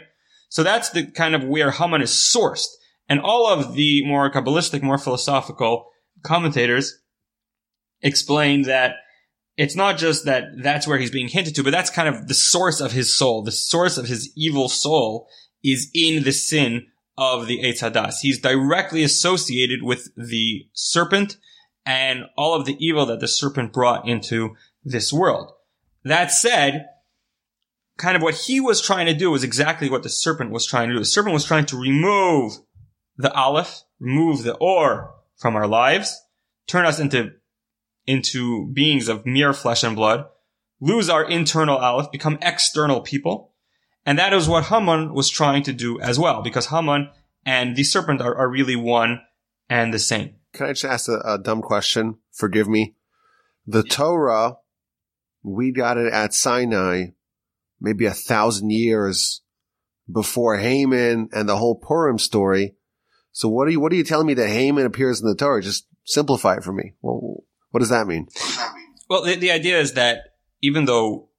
[0.50, 2.68] So that's the kind of where Haman is sourced.
[3.10, 5.88] And all of the more Kabbalistic, more philosophical
[6.24, 6.98] commentators
[8.02, 8.96] explain that
[9.58, 12.34] it's not just that that's where he's being hinted to, but that's kind of the
[12.34, 13.44] source of his soul.
[13.44, 15.28] The source of his evil soul
[15.62, 18.16] is in the sin of the Eitz Hadas.
[18.22, 21.38] He's directly associated with the serpent
[21.86, 25.52] and all of the evil that the serpent brought into this world.
[26.04, 26.88] That said,
[27.98, 30.90] kind of what he was trying to do was exactly what the serpent was trying
[30.90, 31.00] to do.
[31.00, 32.54] The serpent was trying to remove
[33.18, 36.22] the aleph, remove the or from our lives,
[36.68, 37.32] turn us into,
[38.06, 40.26] into beings of mere flesh and blood,
[40.80, 43.54] lose our internal aleph, become external people.
[44.06, 47.10] And that is what Haman was trying to do as well, because Haman
[47.46, 49.22] and the serpent are, are really one
[49.70, 50.36] and the same.
[50.54, 52.20] Can I just ask a, a dumb question?
[52.32, 52.96] Forgive me.
[53.66, 54.58] The Torah,
[55.42, 57.08] we got it at Sinai
[57.82, 59.42] maybe a thousand years
[60.12, 62.76] before Haman and the whole Purim story.
[63.32, 65.62] So what are you, what are you telling me that Haman appears in the Torah?
[65.62, 66.94] Just simplify it for me.
[67.02, 68.28] Well, what does that mean?
[69.10, 70.20] Well, the, the idea is that
[70.62, 71.30] even though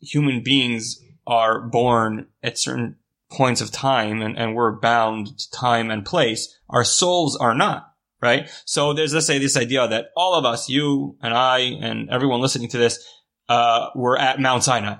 [0.00, 2.96] human beings are born at certain
[3.30, 7.92] points of time and, and we're bound to time and place, our souls are not,
[8.22, 8.48] right?
[8.64, 12.40] So there's, let's say, this idea that all of us, you and I and everyone
[12.40, 13.04] listening to this,
[13.48, 14.96] uh, were at Mount Sinai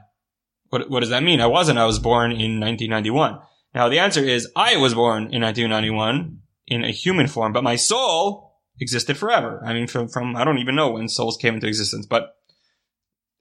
[0.71, 1.41] what, what does that mean?
[1.41, 1.79] I wasn't.
[1.79, 3.39] I was born in 1991.
[3.75, 7.77] Now the answer is I was born in 1991 in a human form, but my
[7.77, 9.63] soul existed forever.
[9.65, 12.37] I mean, from, from, I don't even know when souls came into existence, but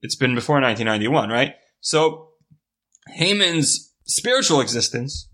[0.02, 1.56] it's been before 1991, right?
[1.82, 2.30] So
[3.10, 5.30] Haman's spiritual existence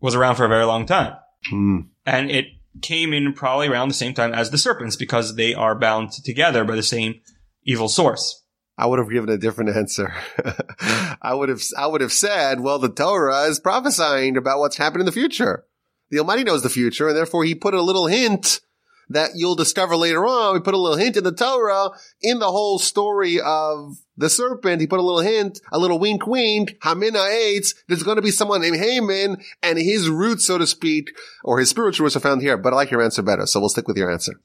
[0.00, 1.14] was around for a very long time.
[1.48, 1.80] Hmm.
[2.04, 2.46] And it
[2.82, 6.64] came in probably around the same time as the serpents because they are bound together
[6.64, 7.20] by the same
[7.64, 8.42] evil source.
[8.78, 10.12] I would have given a different answer.
[11.22, 15.00] I would have, I would have said, well, the Torah is prophesying about what's happening
[15.00, 15.64] in the future.
[16.10, 18.60] The Almighty knows the future, and therefore He put a little hint
[19.08, 20.54] that you'll discover later on.
[20.54, 21.90] We put a little hint in the Torah
[22.20, 24.80] in the whole story of the serpent.
[24.80, 26.76] He put a little hint, a little wink, wink.
[26.82, 27.72] Hamina.
[27.88, 31.10] There's going to be someone named Haman, and his roots, so to speak,
[31.44, 32.56] or his spiritual roots are found here.
[32.56, 34.40] But I like your answer better, so we'll stick with your answer.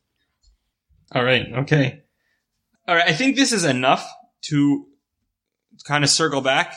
[1.14, 1.46] All right.
[1.60, 2.04] Okay.
[2.88, 3.08] All right.
[3.08, 4.10] I think this is enough
[4.44, 4.86] to
[5.86, 6.76] kind of circle back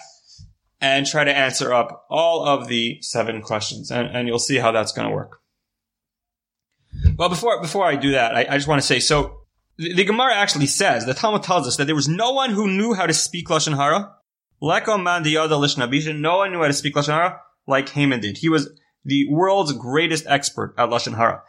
[0.80, 3.90] and try to answer up all of the seven questions.
[3.90, 5.40] And, and you'll see how that's going to work.
[7.16, 9.42] Well, before, before I do that, I, I just want to say, so
[9.76, 12.68] the, the, Gemara actually says, the Talmud tells us that there was no one who
[12.68, 14.14] knew how to speak Lashon Hara.
[14.60, 16.18] Like the other Lishnabisha.
[16.18, 18.38] No one knew how to speak Lashon Hara like Haman did.
[18.38, 18.70] He was
[19.04, 21.42] the world's greatest expert at Lashon Hara.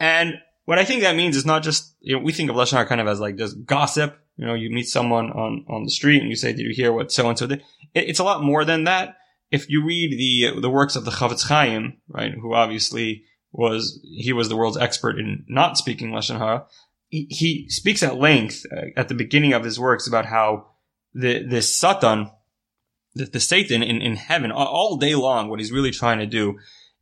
[0.00, 2.72] And what I think that means is not just, you know, we think of Lashon
[2.72, 5.90] Hara kind of as like just gossip you know, you meet someone on, on the
[5.90, 7.62] street and you say, did you hear what so and so did?
[7.94, 9.16] it's a lot more than that.
[9.50, 13.24] If you read the, the works of the Chofetz Chaim, right, who obviously
[13.54, 16.66] was, he was the world's expert in not speaking Lashon Hara,
[17.08, 20.66] he, he speaks at length uh, at the beginning of his works about how
[21.12, 22.30] the, the Satan,
[23.14, 26.58] the, the Satan in, in heaven, all day long, what he's really trying to do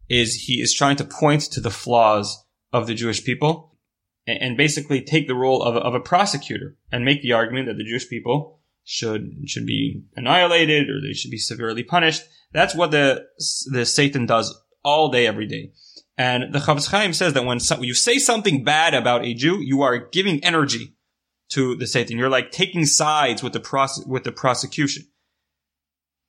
[0.09, 3.79] is he is trying to point to the flaws of the Jewish people
[4.27, 7.85] and basically take the role of of a prosecutor and make the argument that the
[7.85, 12.23] Jewish people should should be annihilated or they should be severely punished.
[12.53, 13.25] That's what the
[13.71, 15.73] the Satan does all day, every day.
[16.18, 19.61] And the Chofetz Chaim says that when some, you say something bad about a Jew,
[19.62, 20.94] you are giving energy
[21.51, 22.18] to the Satan.
[22.18, 25.05] You're like taking sides with the prose- with the prosecution.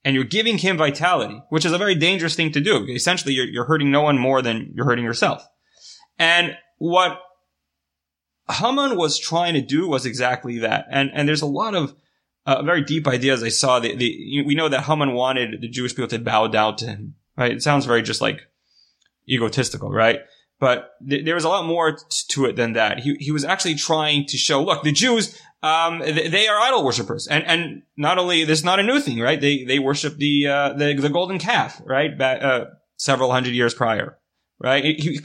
[0.05, 2.85] And you're giving him vitality, which is a very dangerous thing to do.
[2.89, 5.47] Essentially, you're, you're hurting no one more than you're hurting yourself.
[6.19, 7.19] And what
[8.51, 10.85] Haman was trying to do was exactly that.
[10.89, 11.95] And, and there's a lot of
[12.45, 13.79] uh, very deep ideas I saw.
[13.79, 17.15] The, the, we know that Haman wanted the Jewish people to bow down to him,
[17.37, 17.53] right?
[17.53, 18.41] It sounds very just like
[19.27, 20.19] egotistical, right?
[20.59, 22.99] But th- there was a lot more t- to it than that.
[22.99, 26.85] He, he was actually trying to show, look, the Jews, um, th- they are idol
[26.85, 27.27] worshippers.
[27.27, 29.41] And, and not only, this is not a new thing, right?
[29.41, 32.19] They, they worship the, uh, the, the golden calf, right?
[32.21, 32.65] Uh,
[32.95, 34.17] several hundred years prior,
[34.59, 34.83] right?
[34.83, 35.19] He,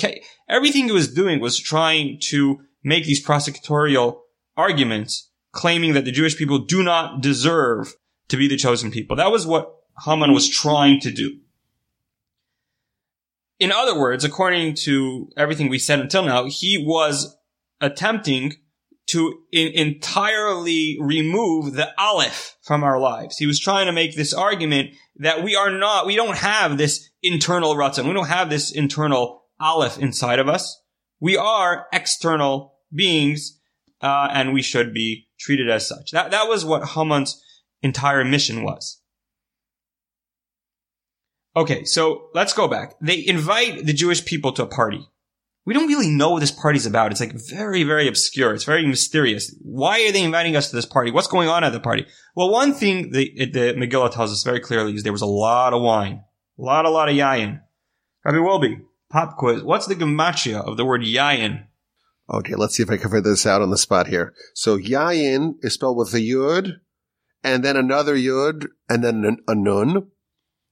[0.49, 4.21] everything he was doing was trying to make these prosecutorial
[4.57, 7.95] arguments claiming that the Jewish people do not deserve
[8.29, 9.17] to be the chosen people.
[9.17, 9.73] That was what
[10.05, 11.39] Haman was trying to do.
[13.59, 17.37] In other words, according to everything we said until now, he was
[17.81, 18.55] attempting
[19.09, 23.39] to in- entirely remove the aleph from our lives.
[23.39, 27.09] He was trying to make this argument that we are not, we don't have this
[27.23, 28.07] internal ratzon.
[28.07, 30.81] We don't have this internal Aleph inside of us.
[31.21, 33.59] We are external beings,
[34.01, 36.13] uh, and we should be treated as such.
[36.13, 37.43] That, that was what Haman's
[37.83, 39.01] entire mission was.
[41.59, 42.95] Okay, so let's go back.
[43.01, 45.05] They invite the Jewish people to a party.
[45.65, 47.11] We don't really know what this party's about.
[47.11, 48.55] It's like very, very obscure.
[48.55, 49.53] It's very mysterious.
[49.61, 51.11] Why are they inviting us to this party?
[51.11, 52.07] What's going on at the party?
[52.37, 55.75] Well, one thing the, the Megillah tells us very clearly is there was a lot
[55.75, 56.23] of wine.
[56.61, 57.61] A lot, a lot of yayin.
[58.25, 58.81] Rabbi Wolbe,
[59.11, 59.65] pop quiz.
[59.65, 61.65] What's the gematria of the word yayin?
[62.33, 64.33] Okay, let's see if I can figure this out on the spot here.
[64.55, 66.75] So yayin is spelled with a yud,
[67.43, 70.13] and then another yud, and then a nun.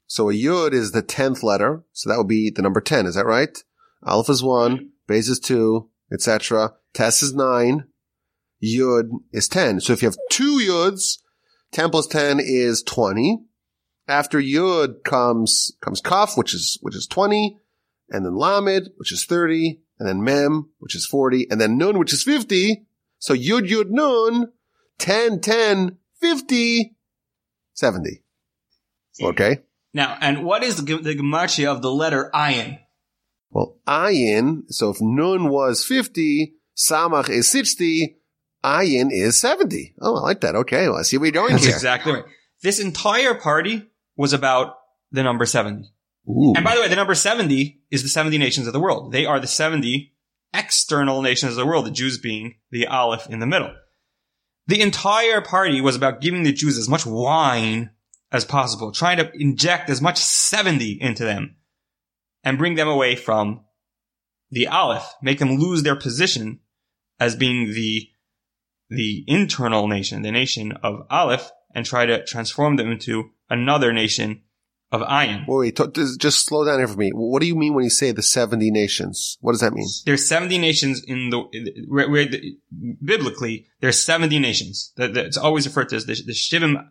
[0.07, 3.07] So a yud is the tenth letter, so that would be the number ten.
[3.07, 3.57] Is that right?
[4.04, 5.12] Aleph is one, mm-hmm.
[5.12, 6.74] Beis is two, etc.
[6.94, 7.84] Tes is nine,
[8.62, 9.80] yud is ten.
[9.80, 11.18] So if you have two yuds,
[11.72, 13.38] ten plus ten is twenty.
[14.09, 17.59] After yud comes comes kaf, which is which is twenty,
[18.09, 21.98] and then lamed, which is thirty, and then mem, which is forty, and then nun,
[21.98, 22.86] which is fifty.
[23.18, 24.52] So yud yud nun,
[24.98, 26.96] 10, 10, 50,
[27.74, 28.22] 70.
[29.22, 29.62] Okay.
[29.97, 32.80] Now, and what is the, the gematria of the letter ayin?
[33.49, 38.18] Well, ayin, so if nun was 50, samach is 60,
[38.62, 39.94] ayin is 70.
[40.03, 40.55] Oh, I like that.
[40.55, 40.86] Okay.
[40.86, 41.74] Well, I see what you're doing That's here.
[41.74, 42.24] exactly right.
[42.62, 43.86] This entire party
[44.18, 44.74] was about
[45.12, 45.90] the number 70.
[46.28, 46.53] Ooh.
[46.55, 49.12] And by the way, the number 70 is the 70 nations of the world.
[49.12, 50.12] They are the 70
[50.53, 53.74] external nations of the world, the Jews being the Aleph in the middle.
[54.66, 57.92] The entire party was about giving the Jews as much wine
[58.33, 61.57] as possible, trying to inject as much 70 into them
[62.43, 63.64] and bring them away from
[64.51, 66.61] the Aleph, make them lose their position
[67.18, 68.09] as being the,
[68.91, 74.43] the internal nation, the nation of Aleph, and try to transform them into another nation
[74.93, 75.45] of Ayin.
[75.49, 77.11] Wait, wait, t- just slow down here for me.
[77.12, 79.37] What do you mean when you say the 70 nations?
[79.41, 79.87] What does that mean?
[80.05, 81.41] There's 70 nations in the,
[81.89, 82.57] where, where the
[83.05, 84.93] biblically, there's 70 nations.
[84.97, 86.87] That, that it's always referred to as the, the Shivim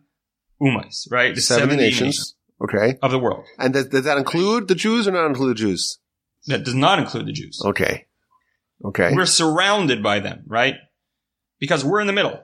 [0.60, 1.34] Umas, right?
[1.34, 2.34] The 70 nations.
[2.60, 2.96] Okay.
[3.02, 3.44] of the world.
[3.58, 5.98] And does, does that include the Jews or not include the Jews?
[6.46, 7.60] That does not include the Jews.
[7.64, 8.06] Okay.
[8.84, 9.12] Okay.
[9.14, 10.76] We're surrounded by them, right?
[11.58, 12.40] Because we're in the middle.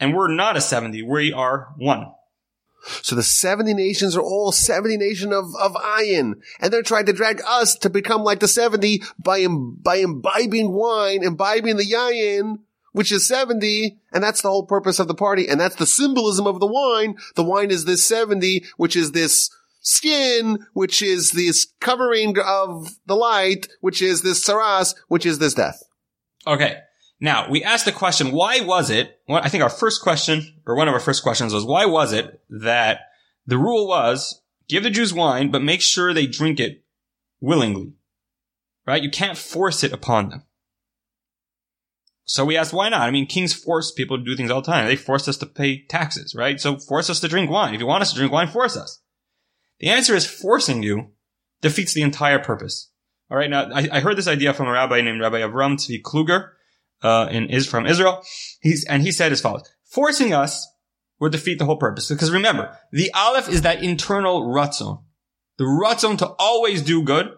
[0.00, 1.02] And we're not a 70.
[1.02, 2.06] We are one.
[3.02, 6.34] So the 70 nations are all 70 nation of, of ayin.
[6.60, 10.72] And they're trying to drag us to become like the 70 by, Im- by imbibing
[10.72, 12.58] wine, imbibing the yayin,
[12.94, 13.98] which is 70.
[14.12, 15.48] And that's the whole purpose of the party.
[15.48, 17.16] And that's the symbolism of the wine.
[17.34, 23.16] The wine is this 70, which is this skin, which is this covering of the
[23.16, 25.82] light, which is this tsaras, which is this death.
[26.46, 26.78] Okay.
[27.20, 30.76] Now, we asked the question, why was it, well, I think our first question, or
[30.76, 33.00] one of our first questions was, why was it that
[33.44, 36.84] the rule was, give the Jews wine, but make sure they drink it
[37.40, 37.94] willingly?
[38.86, 39.02] Right?
[39.02, 40.44] You can't force it upon them.
[42.24, 43.02] So we asked, why not?
[43.02, 44.86] I mean, kings force people to do things all the time.
[44.86, 46.58] They force us to pay taxes, right?
[46.58, 47.74] So force us to drink wine.
[47.74, 49.00] If you want us to drink wine, force us.
[49.80, 51.10] The answer is forcing you
[51.60, 52.90] defeats the entire purpose.
[53.30, 53.50] All right.
[53.50, 56.50] Now, I, I heard this idea from a rabbi named Rabbi Avram Tzvi Kluger,
[57.02, 58.22] uh, in is from Israel.
[58.60, 60.66] He's, and he said as follows, forcing us
[61.20, 62.08] would defeat the whole purpose.
[62.08, 65.02] Because remember, the Aleph is that internal ratzon.
[65.58, 67.30] The ratzon to always do good.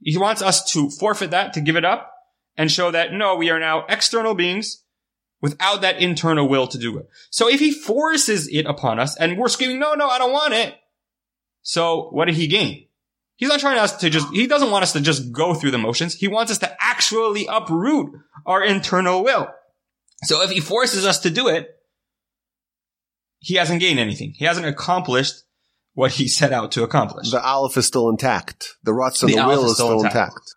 [0.00, 2.12] He wants us to forfeit that, to give it up,
[2.58, 4.84] and show that no, we are now external beings
[5.40, 7.06] without that internal will to do good.
[7.30, 10.52] So if he forces it upon us and we're screaming, no, no, I don't want
[10.52, 10.74] it.
[11.62, 12.86] So what did he gain?
[13.36, 15.78] He's not trying us to just, he doesn't want us to just go through the
[15.78, 16.14] motions.
[16.14, 18.12] He wants us to actually uproot
[18.44, 19.48] our internal will.
[20.24, 21.68] So if he forces us to do it,
[23.38, 24.34] he hasn't gained anything.
[24.36, 25.44] He hasn't accomplished
[25.94, 27.30] what he set out to accomplish.
[27.30, 28.74] The aleph is still intact.
[28.82, 30.14] The ratzon The the, will is still intact.
[30.14, 30.54] intact.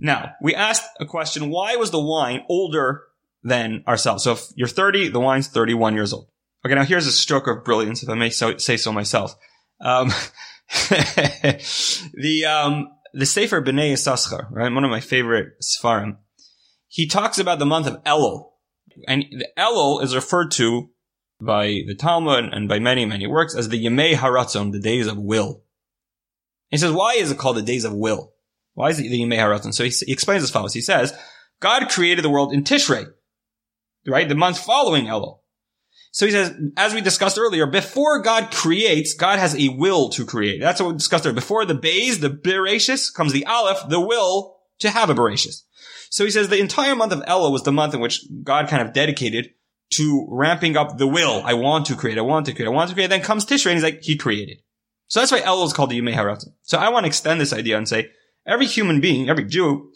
[0.00, 3.02] Now, we asked a question, why was the wine older
[3.42, 4.24] than ourselves?
[4.24, 6.28] So if you're 30, the wine's 31 years old.
[6.64, 9.36] Okay, now here's a stroke of brilliance, if I may so, say so myself.
[9.80, 10.08] Um,
[10.90, 14.72] the, um, the Sefer B'nai Yissaschar, right?
[14.72, 16.18] One of my favorite Sfarim.
[16.88, 18.50] He talks about the month of Elul.
[19.08, 20.90] And the Elul is referred to
[21.40, 25.18] by the Talmud and by many, many works as the Yemei Haratzon, the days of
[25.18, 25.62] will.
[26.68, 28.31] He says, why is it called the days of will?
[28.74, 29.74] Why is it the Yemei Haratzon?
[29.74, 30.74] So he, he explains as follows.
[30.74, 31.12] He says,
[31.60, 33.06] God created the world in Tishrei,
[34.06, 34.28] right?
[34.28, 35.40] The month following Elul.
[36.10, 40.26] So he says, as we discussed earlier, before God creates, God has a will to
[40.26, 40.60] create.
[40.60, 41.34] That's what we discussed earlier.
[41.34, 45.62] Before the Beis, the Bereshis, comes the Aleph, the will to have a Bereshis.
[46.10, 48.86] So he says the entire month of Elul was the month in which God kind
[48.86, 49.50] of dedicated
[49.94, 51.42] to ramping up the will.
[51.44, 53.08] I want to create, I want to create, I want to create.
[53.08, 54.58] Then comes Tishrei and he's like, he created.
[55.06, 56.52] So that's why Elul is called the Yemei Haratzon.
[56.62, 58.10] So I want to extend this idea and say,
[58.46, 59.90] every human being, every Jew,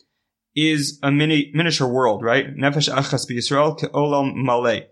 [0.55, 2.57] is a mini, miniature world, right?
[2.57, 4.87] Nefesh achas b'Yisrael ke'olam malay.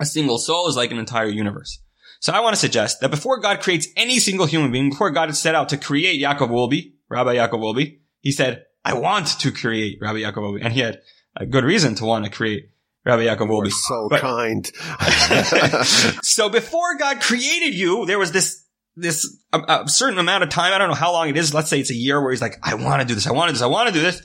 [0.00, 1.80] A single soul is like an entire universe.
[2.20, 5.28] So I want to suggest that before God creates any single human being, before God
[5.28, 9.52] had set out to create Yaakov Wolbe, Rabbi Yaakov Wolbe, he said, I want to
[9.52, 10.60] create Rabbi Yaakov Wolbe.
[10.64, 11.00] And he had
[11.36, 12.70] a good reason to want to create
[13.04, 13.70] Rabbi Yaakov Wolbe.
[13.70, 14.66] So But- kind.
[16.22, 18.64] so before God created you, there was this
[19.00, 20.72] this a, a certain amount of time.
[20.72, 21.54] I don't know how long it is.
[21.54, 23.26] Let's say it's a year where he's like, I want to do this.
[23.26, 23.62] I want to do this.
[23.62, 24.22] I want to do this.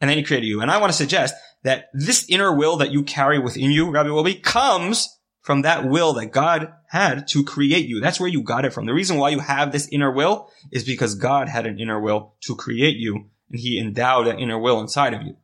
[0.00, 0.60] And then he created you.
[0.60, 4.08] And I want to suggest that this inner will that you carry within you, Rabbi
[4.08, 5.08] Wolbe, comes
[5.40, 8.00] from that will that God had to create you.
[8.00, 8.86] That's where you got it from.
[8.86, 12.34] The reason why you have this inner will is because God had an inner will
[12.42, 15.36] to create you and he endowed that inner will inside of you.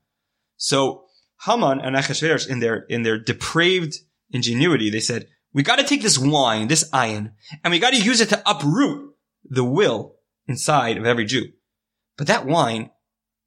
[0.56, 1.04] So
[1.44, 3.96] Haman and Achashverosh in their, in their depraved
[4.30, 7.32] ingenuity, they said, we got to take this wine, this ayin,
[7.62, 11.52] and we got to use it to uproot the will inside of every Jew.
[12.16, 12.90] But that wine,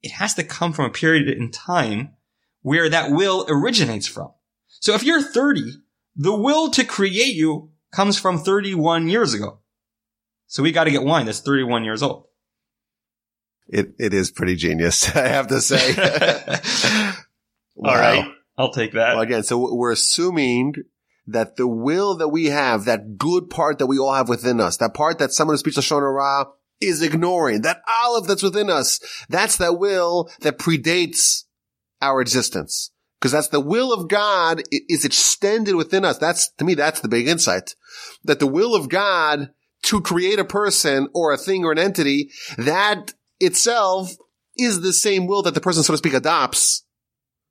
[0.02, 2.14] it has to come from a period in time
[2.62, 4.32] where that will originates from.
[4.66, 5.62] So if you're 30,
[6.14, 9.60] the will to create you comes from 31 years ago.
[10.46, 12.26] So we got to get wine that's 31 years old.
[13.68, 15.90] It, it is pretty genius, I have to say.
[17.84, 18.30] All right.
[18.56, 19.14] I'll take that.
[19.14, 20.74] Well, again, so we're assuming
[21.26, 24.76] that the will that we have, that good part that we all have within us,
[24.78, 26.46] that part that someone who speaks Lashon Hara
[26.80, 31.44] is ignoring, that aleph that's within us, that's that will that predates
[32.00, 32.90] our existence.
[33.18, 36.18] Because that's the will of God is extended within us.
[36.18, 37.74] That's, to me, that's the big insight.
[38.24, 39.50] That the will of God
[39.84, 44.12] to create a person or a thing or an entity, that itself
[44.58, 46.84] is the same will that the person, so to speak, adopts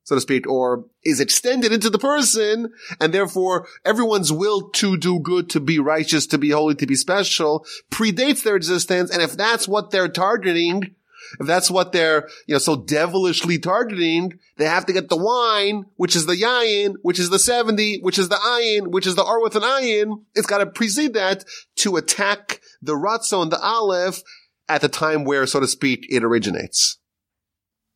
[0.06, 5.18] so to speak, or is extended into the person, and therefore everyone's will to do
[5.18, 9.32] good, to be righteous, to be holy, to be special, predates their existence, and if
[9.32, 10.94] that's what they're targeting,
[11.40, 15.86] if that's what they're, you know, so devilishly targeting, they have to get the wine,
[15.96, 19.24] which is the yayin, which is the 70, which is the ayin, which is the
[19.24, 20.22] or with an ayin.
[20.36, 21.44] It's got to precede that
[21.78, 24.22] to attack the ratzon, the aleph,
[24.68, 26.98] at the time where, so to speak, it originates.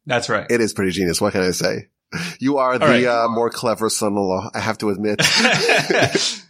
[0.07, 0.51] That's right.
[0.51, 1.21] It is pretty genius.
[1.21, 1.87] What can I say?
[2.41, 3.05] You are the right.
[3.05, 4.51] uh, more clever son-in-law.
[4.55, 5.21] I have to admit.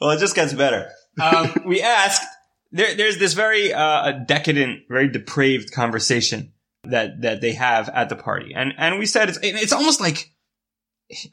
[0.00, 0.90] well, it just gets better.
[1.20, 2.22] Um, we asked,
[2.72, 6.52] there, there's this very uh, decadent, very depraved conversation
[6.84, 8.52] that, that they have at the party.
[8.54, 10.30] And, and we said it's, it's almost like,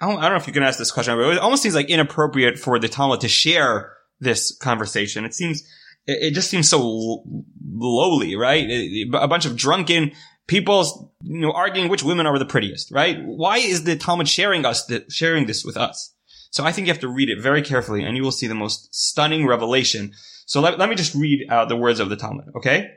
[0.02, 1.76] I don't, I don't know if you can ask this question, but it almost seems
[1.76, 5.26] like inappropriate for the Talmud to share this conversation.
[5.26, 5.62] It seems,
[6.06, 7.24] it, it just seems so l-
[7.74, 8.66] lowly, right?
[8.70, 10.12] It- a bunch of drunken
[10.48, 13.18] people, you know, arguing which women are the prettiest, right?
[13.24, 16.14] Why is the Talmud sharing us, th- sharing this with us?
[16.52, 18.56] So I think you have to read it very carefully and you will see the
[18.56, 20.14] most stunning revelation.
[20.46, 22.92] So let, let me just read out the words of the Talmud, okay?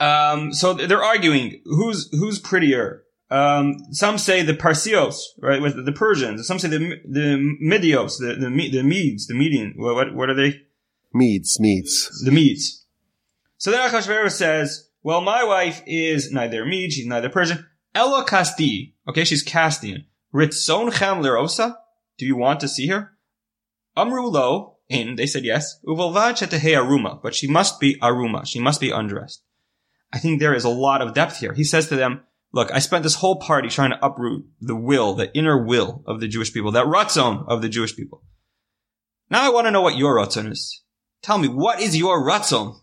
[0.00, 3.04] Um, so they're arguing who's, who's prettier.
[3.30, 6.46] Um, some say the Parsios, right, with the Persians.
[6.46, 9.74] Some say the, the Midios, the, the, the Medes, the Median.
[9.76, 10.62] What, what, what are they?
[11.12, 12.22] Medes, Medes.
[12.24, 12.84] the Medes.
[13.58, 17.64] So then Achashverosh says, well, my wife is neither Mede, she's neither Persian.
[17.94, 18.96] Ella Casti.
[19.08, 20.06] Okay, she's Castian.
[20.34, 21.76] Ritzon Cham Lerosa.
[22.18, 23.12] Do you want to see her?
[23.96, 24.78] Amru lo.
[24.88, 25.78] In, they said yes.
[25.86, 27.22] Uvalvad Chetehe Aruma.
[27.22, 28.48] But she must be Aruma.
[28.48, 29.44] She must be undressed.
[30.12, 31.52] I think there is a lot of depth here.
[31.52, 35.14] He says to them, look, I spent this whole party trying to uproot the will,
[35.14, 38.24] the inner will of the Jewish people, that Ratzon of the Jewish people.
[39.30, 40.82] Now I want to know what your Ratzon is.
[41.22, 42.80] Tell me, what is your Ratzon?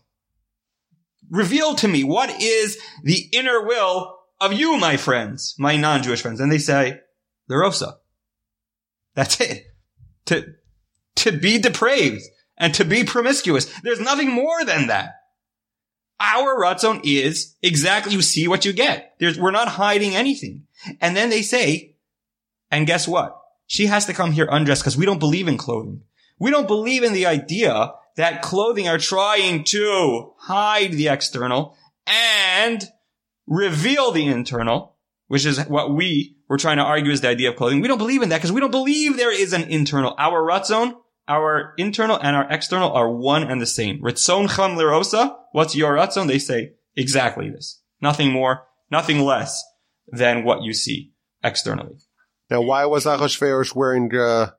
[1.34, 6.38] Reveal to me, what is the inner will of you, my friends, my non-Jewish friends?
[6.38, 7.00] And they say,
[7.48, 7.96] the Rosa.
[9.14, 9.64] That's it.
[10.26, 10.54] To,
[11.16, 12.22] to be depraved
[12.56, 13.66] and to be promiscuous.
[13.80, 15.14] There's nothing more than that.
[16.20, 19.16] Our Ratzon is exactly, you see what you get.
[19.18, 20.66] There's, we're not hiding anything.
[21.00, 21.96] And then they say,
[22.70, 23.36] and guess what?
[23.66, 26.02] She has to come here undressed because we don't believe in clothing.
[26.38, 32.84] We don't believe in the idea that clothing are trying to hide the external and
[33.46, 34.96] reveal the internal,
[35.28, 37.80] which is what we were trying to argue is the idea of clothing.
[37.80, 40.14] We don't believe in that because we don't believe there is an internal.
[40.18, 40.94] Our Ratzon,
[41.26, 44.00] our internal and our external are one and the same.
[44.00, 45.36] Ritzon cham lerosa.
[45.52, 46.28] What's your Ratzon?
[46.28, 47.80] They say exactly this.
[48.00, 49.64] Nothing more, nothing less
[50.08, 51.12] than what you see
[51.42, 51.96] externally.
[52.50, 54.50] Now, why was Achashverosh wearing uh,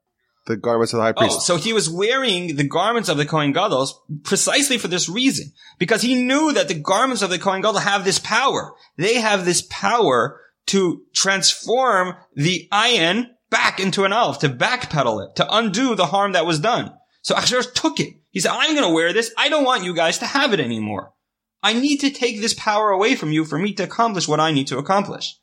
[0.46, 1.32] the garments of the high priest.
[1.32, 1.48] Oh, priest?
[1.48, 3.88] so he was wearing the garments of the Kohen Gadol
[4.24, 5.52] precisely for this reason.
[5.80, 8.74] Because he knew that the garments of the Kohen Gadol have this power.
[8.98, 15.36] They have this power to transform the ayin back into an aleph, to backpedal it,
[15.36, 16.94] to undo the harm that was done.
[17.22, 18.16] So Achashverosh took it.
[18.32, 19.32] He said, I'm going to wear this.
[19.38, 21.14] I don't want you guys to have it anymore.
[21.64, 24.52] I need to take this power away from you for me to accomplish what I
[24.52, 25.40] need to accomplish.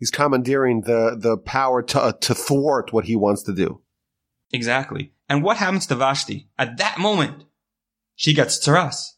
[0.00, 3.82] He's commandeering the, the power to, uh, to thwart what he wants to do.
[4.50, 5.12] Exactly.
[5.28, 6.48] And what happens to Vashti?
[6.58, 7.44] At that moment,
[8.16, 9.10] she gets tsaras.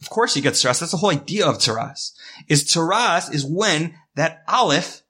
[0.00, 0.80] Of course she gets tsaras.
[0.80, 2.12] That's the whole idea of tsaras.
[2.48, 5.02] Is tsaras is when that aleph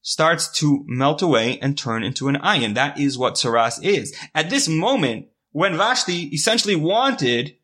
[0.00, 2.74] starts to melt away and turn into an ayin.
[2.74, 4.16] That is what tsaras is.
[4.34, 7.54] At this moment, when Vashti essentially wanted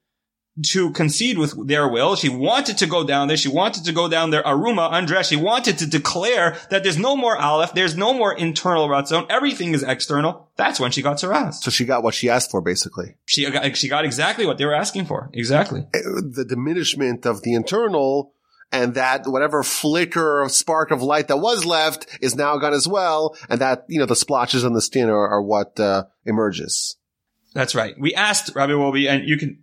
[0.63, 2.17] to concede with their will.
[2.17, 3.37] She wanted to go down there.
[3.37, 5.31] She wanted to go down there aruma undressed.
[5.31, 7.75] She wanted to declare that there's no more aleph.
[7.75, 9.27] There's no more internal ratzon.
[9.29, 10.49] Everything is external.
[10.57, 11.55] That's when she got tsaras.
[11.55, 13.17] So she got what she asked for, basically.
[13.27, 15.31] She got, she got exactly what they were asking for.
[15.35, 15.87] Exactly.
[15.93, 18.33] The diminishment of the internal
[18.73, 22.89] and that whatever flicker of spark of light that was left is now gone as
[22.89, 23.37] well.
[23.49, 26.97] And that, you know, the splotches on the skin are, are what uh, emerges.
[27.57, 27.99] That's right.
[27.99, 29.63] We asked Rabbi Wolbe, and you can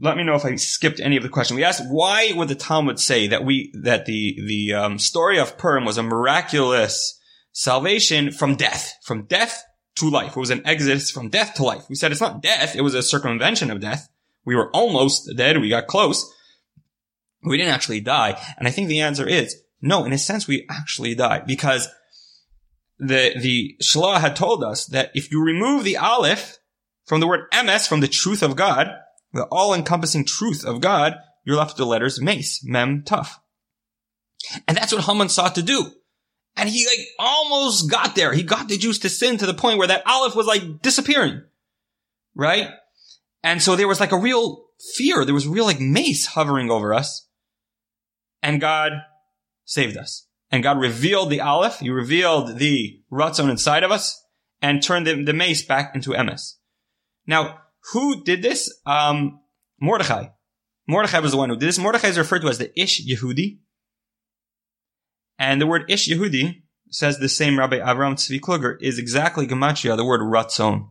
[0.00, 1.58] let me know if I skipped any of the question.
[1.58, 5.58] We asked why would the Talmud say that we that the the um, story of
[5.58, 7.20] Purim was a miraculous
[7.52, 9.62] salvation from death, from death
[9.96, 10.30] to life.
[10.34, 11.84] It was an exodus from death to life.
[11.90, 14.08] We said it's not death; it was a circumvention of death.
[14.46, 15.60] We were almost dead.
[15.60, 16.32] We got close.
[17.42, 20.06] We didn't actually die, and I think the answer is no.
[20.06, 21.90] In a sense, we actually died because
[22.98, 26.56] the the Shalah had told us that if you remove the aleph
[27.04, 28.90] from the word emes, from the truth of God,
[29.32, 33.40] the all-encompassing truth of God, you're left with the letters meis, mem, tough.
[34.66, 35.90] And that's what Haman sought to do.
[36.56, 38.32] And he like almost got there.
[38.32, 41.42] He got the Jews to sin to the point where that aleph was like disappearing.
[42.34, 42.68] Right?
[43.42, 45.24] And so there was like a real fear.
[45.24, 47.28] There was real like meis hovering over us.
[48.42, 48.92] And God
[49.64, 50.26] saved us.
[50.50, 51.80] And God revealed the aleph.
[51.80, 54.24] He revealed the ratzon inside of us
[54.62, 56.54] and turned the, the meis back into emes.
[57.26, 57.60] Now,
[57.92, 58.72] who did this?
[58.86, 59.40] Um,
[59.80, 60.28] Mordechai.
[60.86, 61.78] Mordechai was the one who did this.
[61.78, 63.58] Mordechai is referred to as the Ish Yehudi.
[65.38, 69.96] And the word Ish Yehudi, says the same Rabbi Avram Tzvi Kluger, is exactly Gematria,
[69.96, 70.88] the word Ratzon.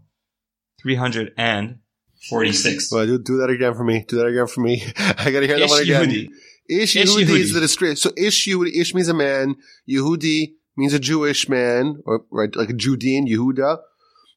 [0.81, 2.91] 346.
[2.91, 4.05] Well, do, do that again for me.
[4.07, 4.83] Do that again for me.
[4.97, 6.09] I gotta hear that one again.
[6.09, 6.27] Yehudi.
[6.69, 7.95] Ish Ish Yehudi is the description.
[7.95, 9.55] So Ish Yehudi, Ish means a man.
[9.89, 13.77] Yehudi means a Jewish man, or right, like a Judean, Yehuda.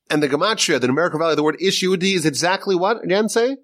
[0.09, 3.29] And the gematria, the numerical value, of the word Ish is exactly what again?
[3.29, 3.57] Say.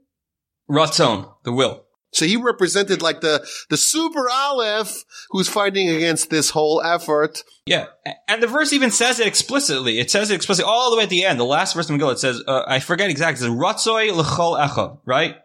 [0.69, 1.85] Ratzon, the will.
[2.13, 7.43] So he represented like the the super Aleph who's fighting against this whole effort.
[7.65, 7.87] Yeah,
[8.29, 9.99] and the verse even says it explicitly.
[9.99, 11.41] It says it explicitly all the way at the end.
[11.41, 14.61] The last verse of Megillah, it says, uh, I forget exactly, it says, Ratzoi l'chol
[14.61, 15.37] echav, right?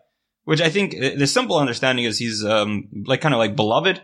[0.44, 4.02] Which I think uh, the simple understanding is he's, um, like kind of like beloved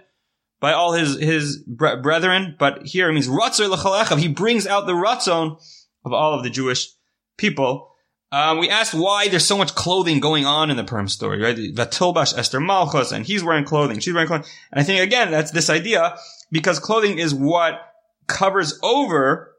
[0.62, 2.56] by all his, his bre- brethren.
[2.58, 4.20] But here it means Ratzoi l'chol echav.
[4.20, 5.58] He brings out the Ratzon
[6.06, 6.90] of all of the Jewish
[7.38, 7.90] people.
[8.32, 11.56] Um, we asked why there's so much clothing going on in the Purim story, right?
[11.56, 14.48] Vatilbash Esther Malchus, and he's wearing clothing, she's wearing clothing.
[14.72, 16.16] And I think again, that's this idea,
[16.52, 17.80] because clothing is what
[18.28, 19.56] covers over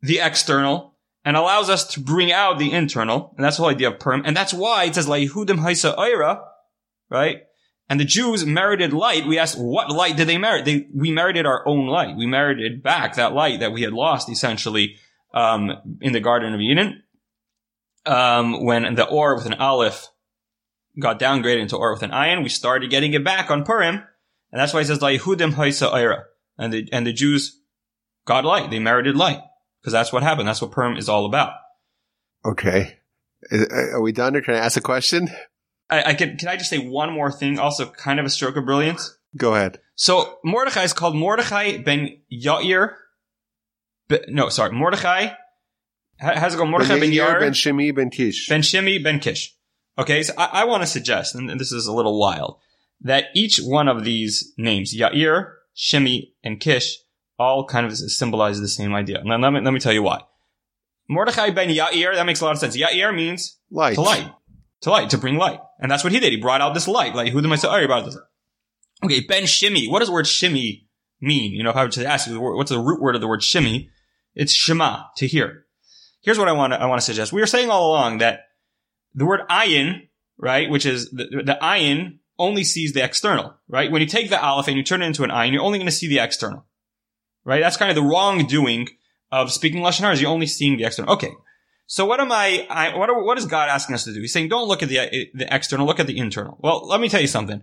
[0.00, 3.34] the external and allows us to bring out the internal.
[3.36, 4.22] And that's the whole idea of Purim.
[4.24, 6.40] And that's why it says, La Yehudim Haisa Oira,
[7.10, 7.38] right?
[7.88, 9.26] And the Jews merited light.
[9.26, 10.64] We asked, what light did they merit?
[10.64, 12.16] They, we merited our own light.
[12.16, 14.96] We merited back that light that we had lost essentially,
[15.34, 17.02] um, in the Garden of Eden
[18.06, 20.08] um, when the or with an aleph
[20.98, 24.60] got downgraded into or with an ayin, we started getting it back on Purim, and
[24.60, 26.22] that's why he says La Yehudim Haisa Oira,
[26.58, 27.60] and the and the Jews
[28.26, 29.40] got light, they merited light,
[29.80, 30.48] because that's what happened.
[30.48, 31.54] That's what Purim is all about.
[32.44, 32.98] Okay.
[33.52, 35.28] Are we done or can I ask a question?
[35.90, 37.58] I, I can can I just say one more thing?
[37.58, 39.18] Also, kind of a stroke of brilliance.
[39.36, 39.80] Go ahead.
[39.96, 42.94] So Mordechai is called Mordechai ben Yair.
[44.08, 45.28] Be, no, sorry, Mordechai.
[46.18, 46.66] How- How's it go?
[46.66, 47.40] Mordechai ben Yair.
[47.40, 48.48] Ben Shimi, Ben Kish.
[48.48, 49.54] Ben Shimi, Ben Kish.
[49.98, 52.58] Okay, so I, I want to suggest, and this is a little wild,
[53.00, 56.98] that each one of these names, Yair, Shimi, and Kish,
[57.38, 59.22] all kind of symbolize the same idea.
[59.24, 60.22] Now, let me, let me tell you why.
[61.08, 62.76] Mordechai ben Yair, that makes a lot of sense.
[62.76, 63.94] Yair means Light.
[63.94, 64.32] to light.
[64.82, 65.60] To light, to bring light.
[65.80, 66.32] And that's what he did.
[66.32, 67.14] He brought out this light.
[67.14, 68.16] Like, who am I say, you brought this.
[69.02, 69.90] Okay, Ben Shimi.
[69.90, 70.86] What does the word shimi
[71.20, 71.52] mean?
[71.52, 73.40] You know, if I were to ask you, what's the root word of the word
[73.40, 73.88] shimi?
[74.34, 75.66] It's shema, to hear.
[76.22, 77.32] Here's what I want to, I want to suggest.
[77.32, 78.46] We were saying all along that
[79.14, 80.08] the word ayin,
[80.38, 83.90] right, which is the, the ayin only sees the external, right?
[83.92, 85.86] When you take the aleph and you turn it into an ayin, you're only going
[85.86, 86.64] to see the external,
[87.44, 87.60] right?
[87.60, 88.88] That's kind of the wrongdoing
[89.30, 90.14] of speaking lashon hara.
[90.14, 91.12] Is you're only seeing the external.
[91.12, 91.30] Okay,
[91.86, 92.66] so what am I?
[92.70, 94.20] I what, are, what is God asking us to do?
[94.20, 96.58] He's saying, don't look at the the external, look at the internal.
[96.60, 97.62] Well, let me tell you something.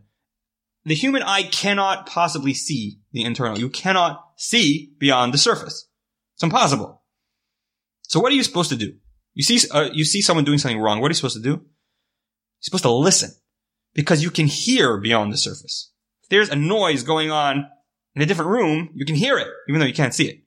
[0.85, 3.57] The human eye cannot possibly see the internal.
[3.57, 5.87] You cannot see beyond the surface.
[6.41, 7.03] It's impossible.
[8.07, 8.95] So what are you supposed to do?
[9.35, 10.99] You see, uh, you see someone doing something wrong.
[10.99, 11.49] What are you supposed to do?
[11.49, 11.61] You're
[12.61, 13.29] supposed to listen.
[13.93, 15.91] because you can hear beyond the surface.
[16.23, 17.67] If there's a noise going on
[18.15, 20.43] in a different room, you can hear it, even though you can't see it.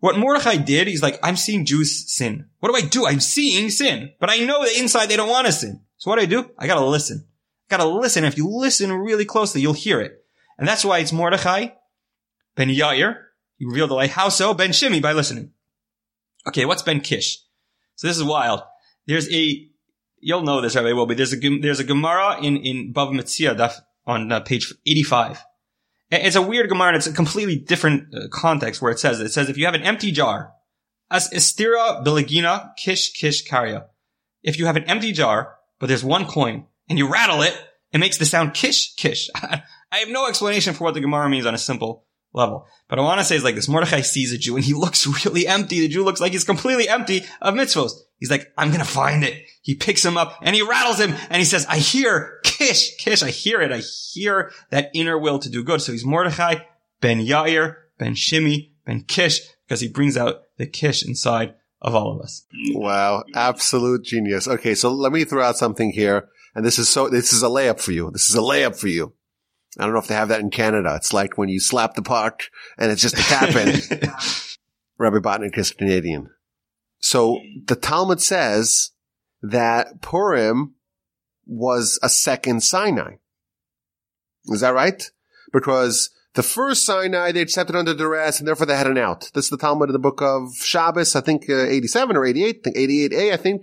[0.00, 2.46] What Mordechai did, he's like, I'm seeing Jews sin.
[2.60, 3.06] What do I do?
[3.06, 5.80] I'm seeing sin, but I know that inside they don't want to sin.
[5.96, 6.50] So what do I do?
[6.58, 7.26] I gotta listen.
[7.70, 8.24] I gotta listen.
[8.24, 10.12] If you listen really closely, you'll hear it.
[10.58, 11.68] And that's why it's Mordechai,
[12.54, 13.25] Ben Yair.
[13.56, 14.10] He revealed the light.
[14.10, 14.54] How so?
[14.54, 15.52] Ben Shimi by listening.
[16.46, 17.38] Okay, what's Ben Kish?
[17.96, 18.62] So this is wild.
[19.06, 19.68] There's a,
[20.18, 23.72] you'll know this, Rabbi Will, but there's a, there's a Gemara in, in Bava Metzia
[24.06, 25.42] on uh, page 85.
[26.10, 29.26] It's a weird Gemara and it's a completely different uh, context where it says it.
[29.26, 30.52] It says if you have an empty jar,
[31.10, 33.86] as estira biligina kish kish karya.
[34.42, 37.56] If you have an empty jar, but there's one coin, and you rattle it,
[37.92, 39.28] it makes the sound kish kish.
[39.34, 42.05] I have no explanation for what the Gemara means on a simple
[42.36, 42.66] level.
[42.88, 43.68] But I want to say is like this.
[43.68, 45.80] Mordechai sees a Jew and he looks really empty.
[45.80, 47.92] The Jew looks like he's completely empty of mitzvos.
[48.18, 49.42] He's like, I'm going to find it.
[49.62, 53.22] He picks him up and he rattles him and he says, I hear kish, kish.
[53.22, 53.72] I hear it.
[53.72, 53.78] I
[54.12, 55.82] hear that inner will to do good.
[55.82, 56.56] So he's Mordechai,
[57.00, 62.14] Ben Yair, Ben Shimi, Ben Kish, because he brings out the kish inside of all
[62.14, 62.46] of us.
[62.72, 63.24] Wow.
[63.34, 64.48] Absolute genius.
[64.48, 64.74] Okay.
[64.74, 66.28] So let me throw out something here.
[66.54, 68.10] And this is so, this is a layup for you.
[68.10, 69.12] This is a layup for you.
[69.78, 70.94] I don't know if they have that in Canada.
[70.96, 72.44] It's like when you slap the puck
[72.78, 73.80] and it's just a tap in.
[74.98, 76.30] Rabbi Botnick is Canadian.
[76.98, 78.92] So the Talmud says
[79.42, 80.74] that Purim
[81.46, 83.16] was a second Sinai.
[84.46, 85.10] Is that right?
[85.52, 89.30] Because the first Sinai they accepted under duress and therefore they had an out.
[89.34, 92.56] This is the Talmud in the book of Shabbos, I think uh, 87 or 88,
[92.56, 93.62] I think 88a, I think.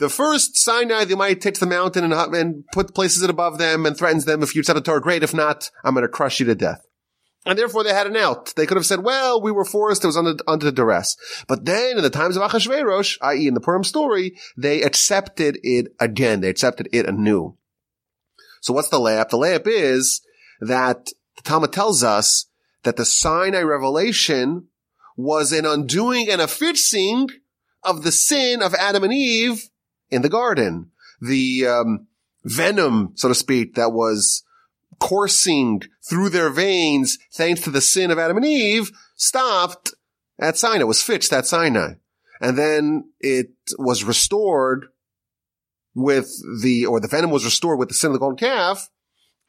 [0.00, 3.58] The first Sinai, they might take to the mountain and, and put places it above
[3.58, 4.42] them and threatens them.
[4.42, 5.22] If you accept the Torah, great.
[5.22, 6.86] If not, I'm going to crush you to death.
[7.44, 8.54] And therefore they had an out.
[8.56, 10.02] They could have said, well, we were forced.
[10.02, 11.16] It was under, under duress.
[11.46, 13.46] But then in the times of Achashverosh, i.e.
[13.46, 16.40] in the Purim story, they accepted it again.
[16.40, 17.58] They accepted it anew.
[18.62, 19.28] So what's the layup?
[19.28, 20.22] The layup is
[20.60, 22.46] that the Talmud tells us
[22.84, 24.68] that the Sinai revelation
[25.16, 27.28] was an undoing and a fixing
[27.82, 29.69] of the sin of Adam and Eve
[30.10, 30.90] in the garden.
[31.20, 32.06] The um,
[32.44, 34.42] venom, so to speak, that was
[34.98, 39.94] coursing through their veins thanks to the sin of Adam and Eve stopped
[40.38, 41.94] at Sinai, was fixed at Sinai.
[42.40, 44.86] And then it was restored
[45.94, 46.30] with
[46.62, 48.88] the, or the venom was restored with the sin of the golden calf.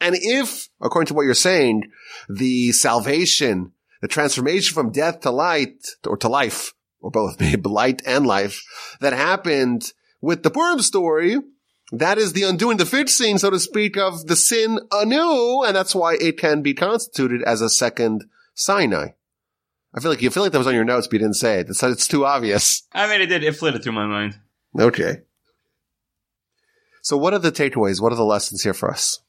[0.02, 1.92] And if, according to what you're saying,
[2.28, 8.02] the salvation, the transformation from death to light, or to life, or both, maybe light
[8.06, 8.64] and life,
[9.00, 11.38] that happened with the Purim story,
[11.92, 15.94] that is the undoing, the fixing, so to speak, of the sin anew, and that's
[15.94, 19.10] why it can be constituted as a second Sinai.
[19.94, 21.60] I feel like you feel like that was on your notes, but you didn't say
[21.60, 21.70] it.
[21.70, 22.84] It's, it's too obvious.
[22.94, 23.44] I mean, it did.
[23.44, 24.40] It flitted through my mind.
[24.80, 25.18] Okay.
[27.02, 28.02] So, what are the takeaways?
[28.02, 29.20] What are the lessons here for us?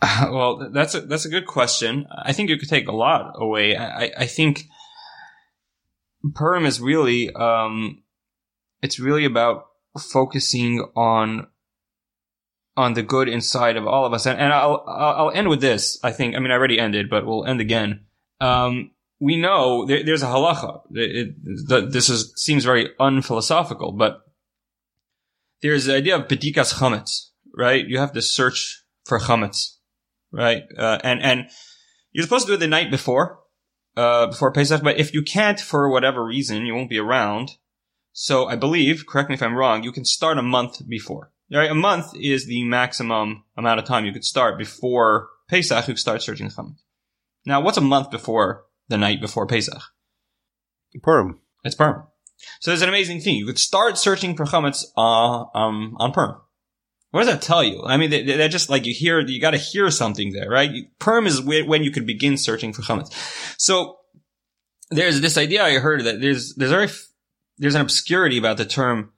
[0.00, 2.06] Uh, well, that's a that's a good question.
[2.10, 3.76] I think you could take a lot away.
[3.76, 4.64] I, I think
[6.34, 8.02] Purim is really um,
[8.80, 9.66] it's really about
[9.98, 11.46] focusing on
[12.76, 14.26] on the good inside of all of us.
[14.26, 15.98] And, and I'll I'll end with this.
[16.02, 16.34] I think.
[16.34, 18.06] I mean, I already ended, but we'll end again.
[18.40, 20.80] Um, we know there, there's a halacha.
[20.92, 24.22] It, it, this is seems very unphilosophical, but
[25.62, 27.86] there's the idea of bedikas chametz, right?
[27.86, 29.76] You have to search for chametz,
[30.32, 30.62] right?
[30.76, 31.50] Uh, and and
[32.12, 33.40] you're supposed to do it the night before,
[33.96, 34.82] uh, before Pesach.
[34.82, 37.52] But if you can't, for whatever reason, you won't be around.
[38.12, 41.30] So I believe, correct me if I'm wrong, you can start a month before.
[41.52, 41.70] Right?
[41.70, 45.88] A month is the maximum amount of time you could start before Pesach.
[45.88, 46.82] You could start searching the chametz.
[47.44, 49.82] Now, what's a month before the night before Pesach?
[51.02, 51.40] Purim.
[51.64, 52.04] It's Purim.
[52.60, 53.36] So there's an amazing thing.
[53.36, 56.36] You could start searching for chametz uh, um, on Purim.
[57.10, 57.82] What does that tell you?
[57.84, 60.70] I mean, they're just like you hear, you got to hear something there, right?
[61.00, 63.12] Purim is when you could begin searching for chametz.
[63.58, 63.96] So
[64.90, 66.88] there's this idea I heard that there's there's very
[67.60, 69.12] there's an obscurity about the term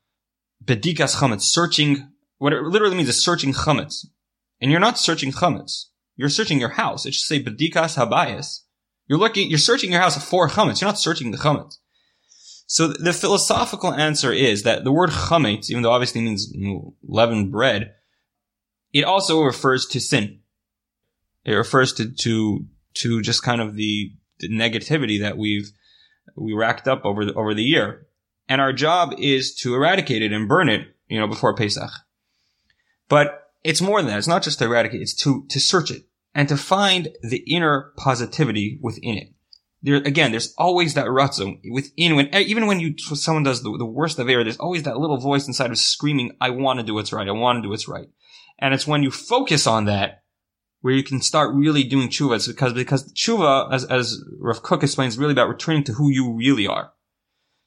[0.62, 2.08] bedikas chametz, searching.
[2.38, 4.04] What it literally means is searching chametz,
[4.60, 5.86] and you're not searching chametz.
[6.16, 7.06] You're searching your house.
[7.06, 8.62] It should say bedikas habayis.
[9.06, 10.80] You're looking, you're searching your house for chametz.
[10.80, 11.78] You're not searching the chametz.
[12.66, 16.52] So the philosophical answer is that the word chametz, even though obviously means
[17.02, 17.94] leavened bread,
[18.92, 20.40] it also refers to sin.
[21.44, 25.70] It refers to, to, to just kind of the, the negativity that we've,
[26.36, 28.06] we racked up over the, over the year.
[28.48, 31.90] And our job is to eradicate it and burn it, you know, before Pesach.
[33.08, 34.18] But it's more than that.
[34.18, 35.00] It's not just to eradicate.
[35.00, 36.02] It's to, to search it
[36.34, 39.32] and to find the inner positivity within it
[39.82, 43.84] there again, there's always that ratzon within when even when you someone does the, the
[43.84, 46.94] worst of error, there's always that little voice inside of screaming, "I want to do
[46.94, 47.28] what's right.
[47.28, 48.08] I want to do what's right."
[48.58, 50.22] And it's when you focus on that
[50.82, 52.36] where you can start really doing tshuva.
[52.36, 56.32] It's because, because tshuva, as, as Rav Kook explains, really about returning to who you
[56.32, 56.92] really are.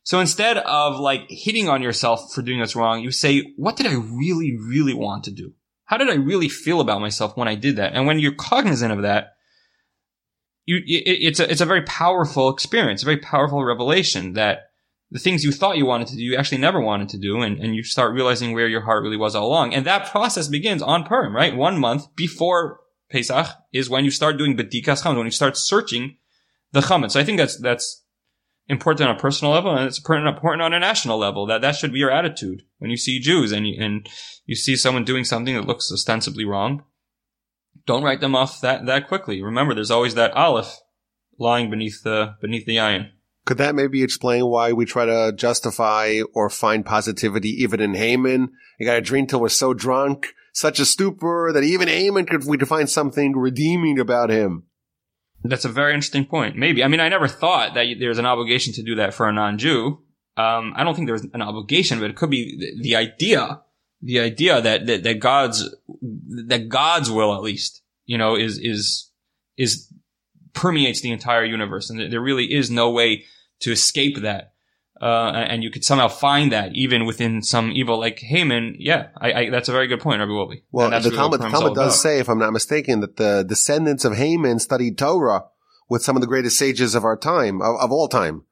[0.06, 3.88] So instead of like hitting on yourself for doing what's wrong, you say, what did
[3.88, 5.54] I really, really want to do?
[5.86, 7.94] How did I really feel about myself when I did that?
[7.94, 9.34] And when you're cognizant of that,
[10.66, 14.70] you, it, it's a, it's a very powerful experience, a very powerful revelation that
[15.10, 17.42] the things you thought you wanted to do, you actually never wanted to do.
[17.42, 19.74] And, and you start realizing where your heart really was all along.
[19.74, 21.56] And that process begins on Purim, right?
[21.56, 22.80] One month before
[23.10, 26.18] Pesach is when you start doing Bedikas Chametz, when you start searching
[26.74, 27.14] the Chametz.
[27.14, 28.04] So I think that's, that's
[28.68, 31.94] important on a personal level and it's important, on a national level that that should
[31.94, 34.08] be your attitude when you see Jews and you, and
[34.46, 36.84] you see someone doing something that looks ostensibly wrong.
[37.86, 39.44] Don't write them off that, that quickly.
[39.44, 40.80] Remember, there's always that aleph
[41.38, 43.10] lying beneath the, beneath the ayin.
[43.46, 48.50] Could that maybe explain why we try to justify or find positivity even in Haman?
[48.80, 52.46] You got to drink till we're so drunk, such a stupor that even Haman could
[52.46, 54.64] we could find something redeeming about him.
[55.50, 56.56] That's a very interesting point.
[56.56, 56.84] Maybe.
[56.84, 60.00] I mean, I never thought that there's an obligation to do that for a non-Jew.
[60.38, 63.62] Um, I don't think there's an obligation, but it could be the, the idea,
[64.02, 65.74] the idea that, that, that God's,
[66.48, 69.12] that God's will at least, you know, is, is,
[69.58, 69.94] is
[70.54, 71.90] permeates the entire universe.
[71.90, 73.26] And there really is no way
[73.62, 74.55] to escape that.
[75.02, 78.78] Uh, and you could somehow find that even within some evil like Haman.
[78.80, 80.62] Yeah, I, I, that's a very good point, Rabbi Wolbe.
[80.72, 84.16] Well, the really Talmud, Talmud does say, if I'm not mistaken, that the descendants of
[84.16, 85.44] Haman studied Torah
[85.90, 88.46] with some of the greatest sages of our time, of, of all time.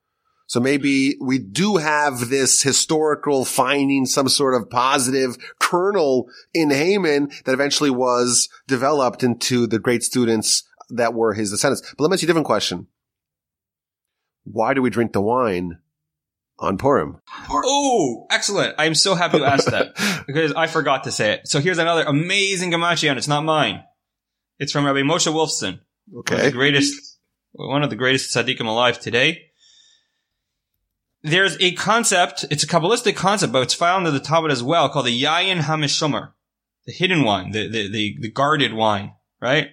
[0.45, 7.31] So maybe we do have this historical finding, some sort of positive kernel in Haman
[7.45, 11.81] that eventually was developed into the great students that were his descendants.
[11.97, 12.87] But let me ask you a different question.
[14.43, 15.79] Why do we drink the wine
[16.59, 17.19] on Purim.
[17.49, 18.75] Oh, excellent.
[18.77, 21.47] I'm so happy you asked that because I forgot to say it.
[21.47, 23.83] So here's another amazing Gematria, and it's not mine.
[24.59, 25.79] It's from Rabbi Moshe Wolfson.
[26.15, 26.35] Okay.
[26.35, 27.19] One of the greatest,
[27.51, 29.49] one of the greatest tzaddikim alive today.
[31.21, 34.89] There's a concept, it's a Kabbalistic concept, but it's found in the Talmud as well,
[34.89, 36.33] called the Yayin HaMishomer.
[36.85, 39.69] The hidden wine, the, the, the, the guarded wine, right?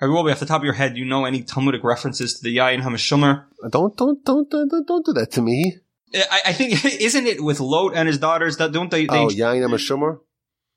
[0.00, 2.42] Rabbi Wolbe, off the top of your head, do you know any Talmudic references to
[2.42, 3.44] the Yayin HaMishomer?
[3.70, 5.78] Don't, don't, don't, don't, don't do that to me.
[6.14, 9.06] Uh, I, I think isn't it with Lot and his daughters that don't they?
[9.06, 10.20] they oh, Yain Amashumar?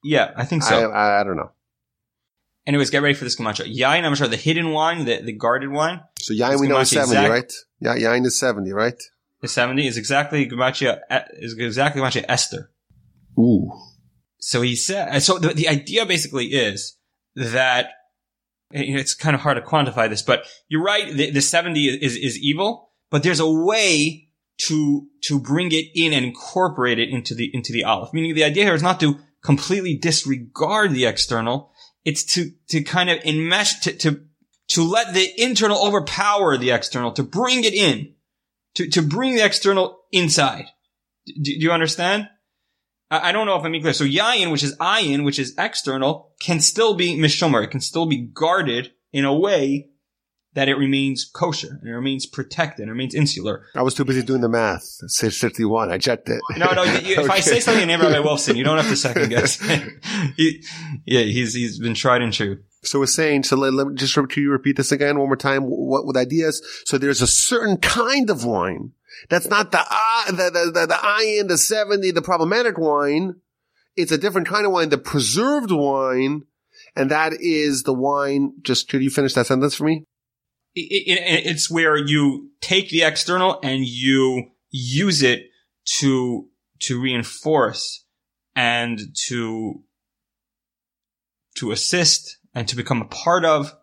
[0.03, 0.91] Yeah, I think so.
[0.91, 1.51] I, I, I, don't know.
[2.65, 3.73] Anyways, get ready for this Gematria.
[3.73, 6.01] Yain Amashar, the hidden wine, the, the guarded wine.
[6.19, 7.53] So Yain we know is 70, exact, right?
[7.79, 9.01] Yeah, Yain is 70, right?
[9.41, 11.01] Is 70 is exactly Gematria,
[11.33, 12.71] is exactly Gematria Esther.
[13.37, 13.71] Ooh.
[14.37, 16.97] So he said, uh, so the, the idea basically is
[17.35, 17.91] that
[18.71, 21.13] it's kind of hard to quantify this, but you're right.
[21.13, 26.13] The, the 70 is, is evil, but there's a way to to bring it in
[26.13, 28.13] and incorporate it into the into the aleph.
[28.13, 31.71] Meaning the idea here is not to completely disregard the external.
[32.05, 34.21] It's to to kind of enmesh to to
[34.69, 38.13] to let the internal overpower the external, to bring it in,
[38.75, 40.65] to to bring the external inside.
[41.25, 42.29] Do, do you understand?
[43.09, 43.93] I, I don't know if I'm being clear.
[43.93, 47.63] So yayin, which is ayin, which is external, can still be mishomer.
[47.63, 49.90] It can still be guarded in a way
[50.53, 53.65] that it remains kosher and it remains protected and it remains insular.
[53.75, 54.99] I was too busy doing the math.
[55.11, 55.91] Fifty one.
[55.91, 56.41] I checked it.
[56.57, 56.83] No, no.
[56.83, 57.23] You, okay.
[57.23, 59.59] If I say something in Rabbi Wolfson, you don't have to second guess.
[60.37, 60.63] he,
[61.05, 62.59] yeah, he's he's been tried and true.
[62.83, 63.43] So we're saying.
[63.43, 65.63] So let, let me just can you repeat this again one more time?
[65.63, 66.61] What what the idea is?
[66.85, 68.91] So there's a certain kind of wine
[69.29, 73.35] that's not the uh, the the the, the ayin, the seventy, the problematic wine.
[73.95, 76.43] It's a different kind of wine, the preserved wine,
[76.95, 78.53] and that is the wine.
[78.61, 80.05] Just could you finish that sentence for me?
[80.75, 85.49] It, it, it's where you take the external and you use it
[85.99, 86.47] to
[86.79, 88.05] to reinforce
[88.55, 89.83] and to
[91.55, 93.73] to assist and to become a part of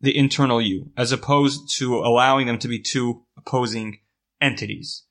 [0.00, 3.98] the internal you, as opposed to allowing them to be two opposing
[4.40, 5.04] entities.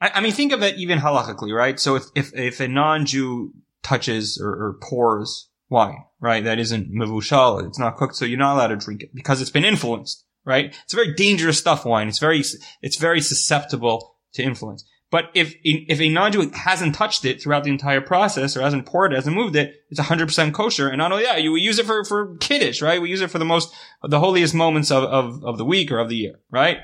[0.00, 1.80] I, I mean, think of it even halachically, right?
[1.80, 6.44] So if if, if a non-Jew touches or, or pours wine, right?
[6.44, 7.66] That isn't mevushal.
[7.66, 10.76] It's not cooked, so you're not allowed to drink it because it's been influenced, right?
[10.84, 12.08] It's a very dangerous stuff, wine.
[12.08, 12.42] It's very,
[12.82, 14.84] it's very susceptible to influence.
[15.10, 19.12] But if, if a non-Jew hasn't touched it throughout the entire process or hasn't poured
[19.12, 20.88] it, hasn't moved it, it's 100% kosher.
[20.88, 23.00] And not only that, you use it for, for kiddush, right?
[23.00, 26.00] We use it for the most, the holiest moments of, of, of the week or
[26.00, 26.78] of the year, right?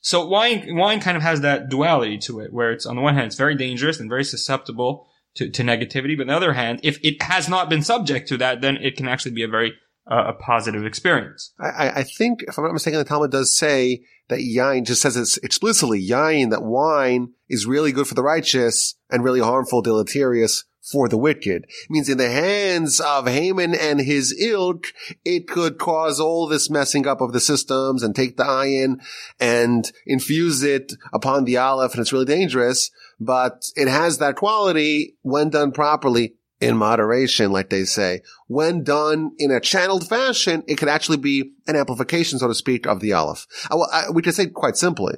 [0.00, 3.14] So wine, wine kind of has that duality to it where it's on the one
[3.14, 6.16] hand, it's very dangerous and very susceptible to, to negativity.
[6.16, 8.96] But on the other hand, if it has not been subject to that, then it
[8.96, 9.74] can actually be a very
[10.10, 11.52] uh, a positive experience.
[11.58, 15.16] I, I, think, if I'm not mistaken, the Talmud does say that yain just says
[15.16, 20.64] it's explicitly yain that wine is really good for the righteous and really harmful, deleterious
[20.90, 21.64] for the wicked.
[21.64, 24.88] It means in the hands of Haman and his ilk,
[25.24, 28.96] it could cause all this messing up of the systems and take the ayin
[29.40, 35.16] and infuse it upon the aleph and it's really dangerous, but it has that quality
[35.22, 38.22] when done properly in moderation, like they say.
[38.46, 42.86] When done in a channeled fashion, it could actually be an amplification, so to speak,
[42.86, 43.46] of the aleph.
[43.70, 45.14] I, I, we could say quite simply.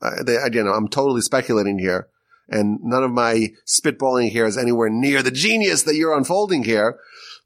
[0.00, 2.08] Uh, they, again, I'm totally speculating here,
[2.48, 6.98] and none of my spitballing here is anywhere near the genius that you're unfolding here.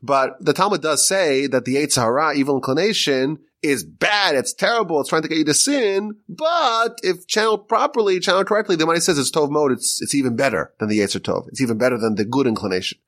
[0.03, 4.35] But the Talmud does say that the Yetzer Hara, evil inclination, is bad.
[4.35, 5.01] It's terrible.
[5.01, 6.17] It's trying to get you to sin.
[6.29, 9.73] But if channeled properly, channeled correctly, the money says it's Tov me'od.
[9.73, 11.49] It's, it's even better than the Yetzer Tov.
[11.49, 12.99] It's even better than the good inclination.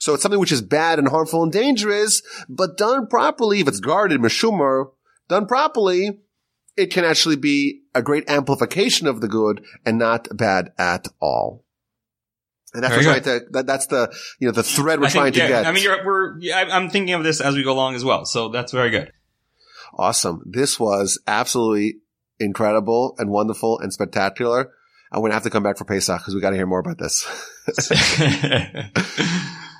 [0.00, 3.80] So it's something which is bad and harmful and dangerous, but done properly, if it's
[3.80, 4.90] guarded, Meshumer,
[5.28, 6.20] done properly,
[6.76, 11.64] it can actually be a great amplification of the good and not bad at all.
[12.74, 13.24] And that's right.
[13.24, 15.66] to, that, that's the, you know, the thread we're trying to yeah, get.
[15.66, 18.24] I mean, you're, we're, I'm thinking of this as we go along as well.
[18.24, 19.12] So that's very good.
[19.94, 20.42] Awesome.
[20.46, 21.96] This was absolutely
[22.40, 24.70] incredible and wonderful and spectacular.
[25.12, 26.80] I'm going to have to come back for Pesach because we got to hear more
[26.80, 27.26] about this.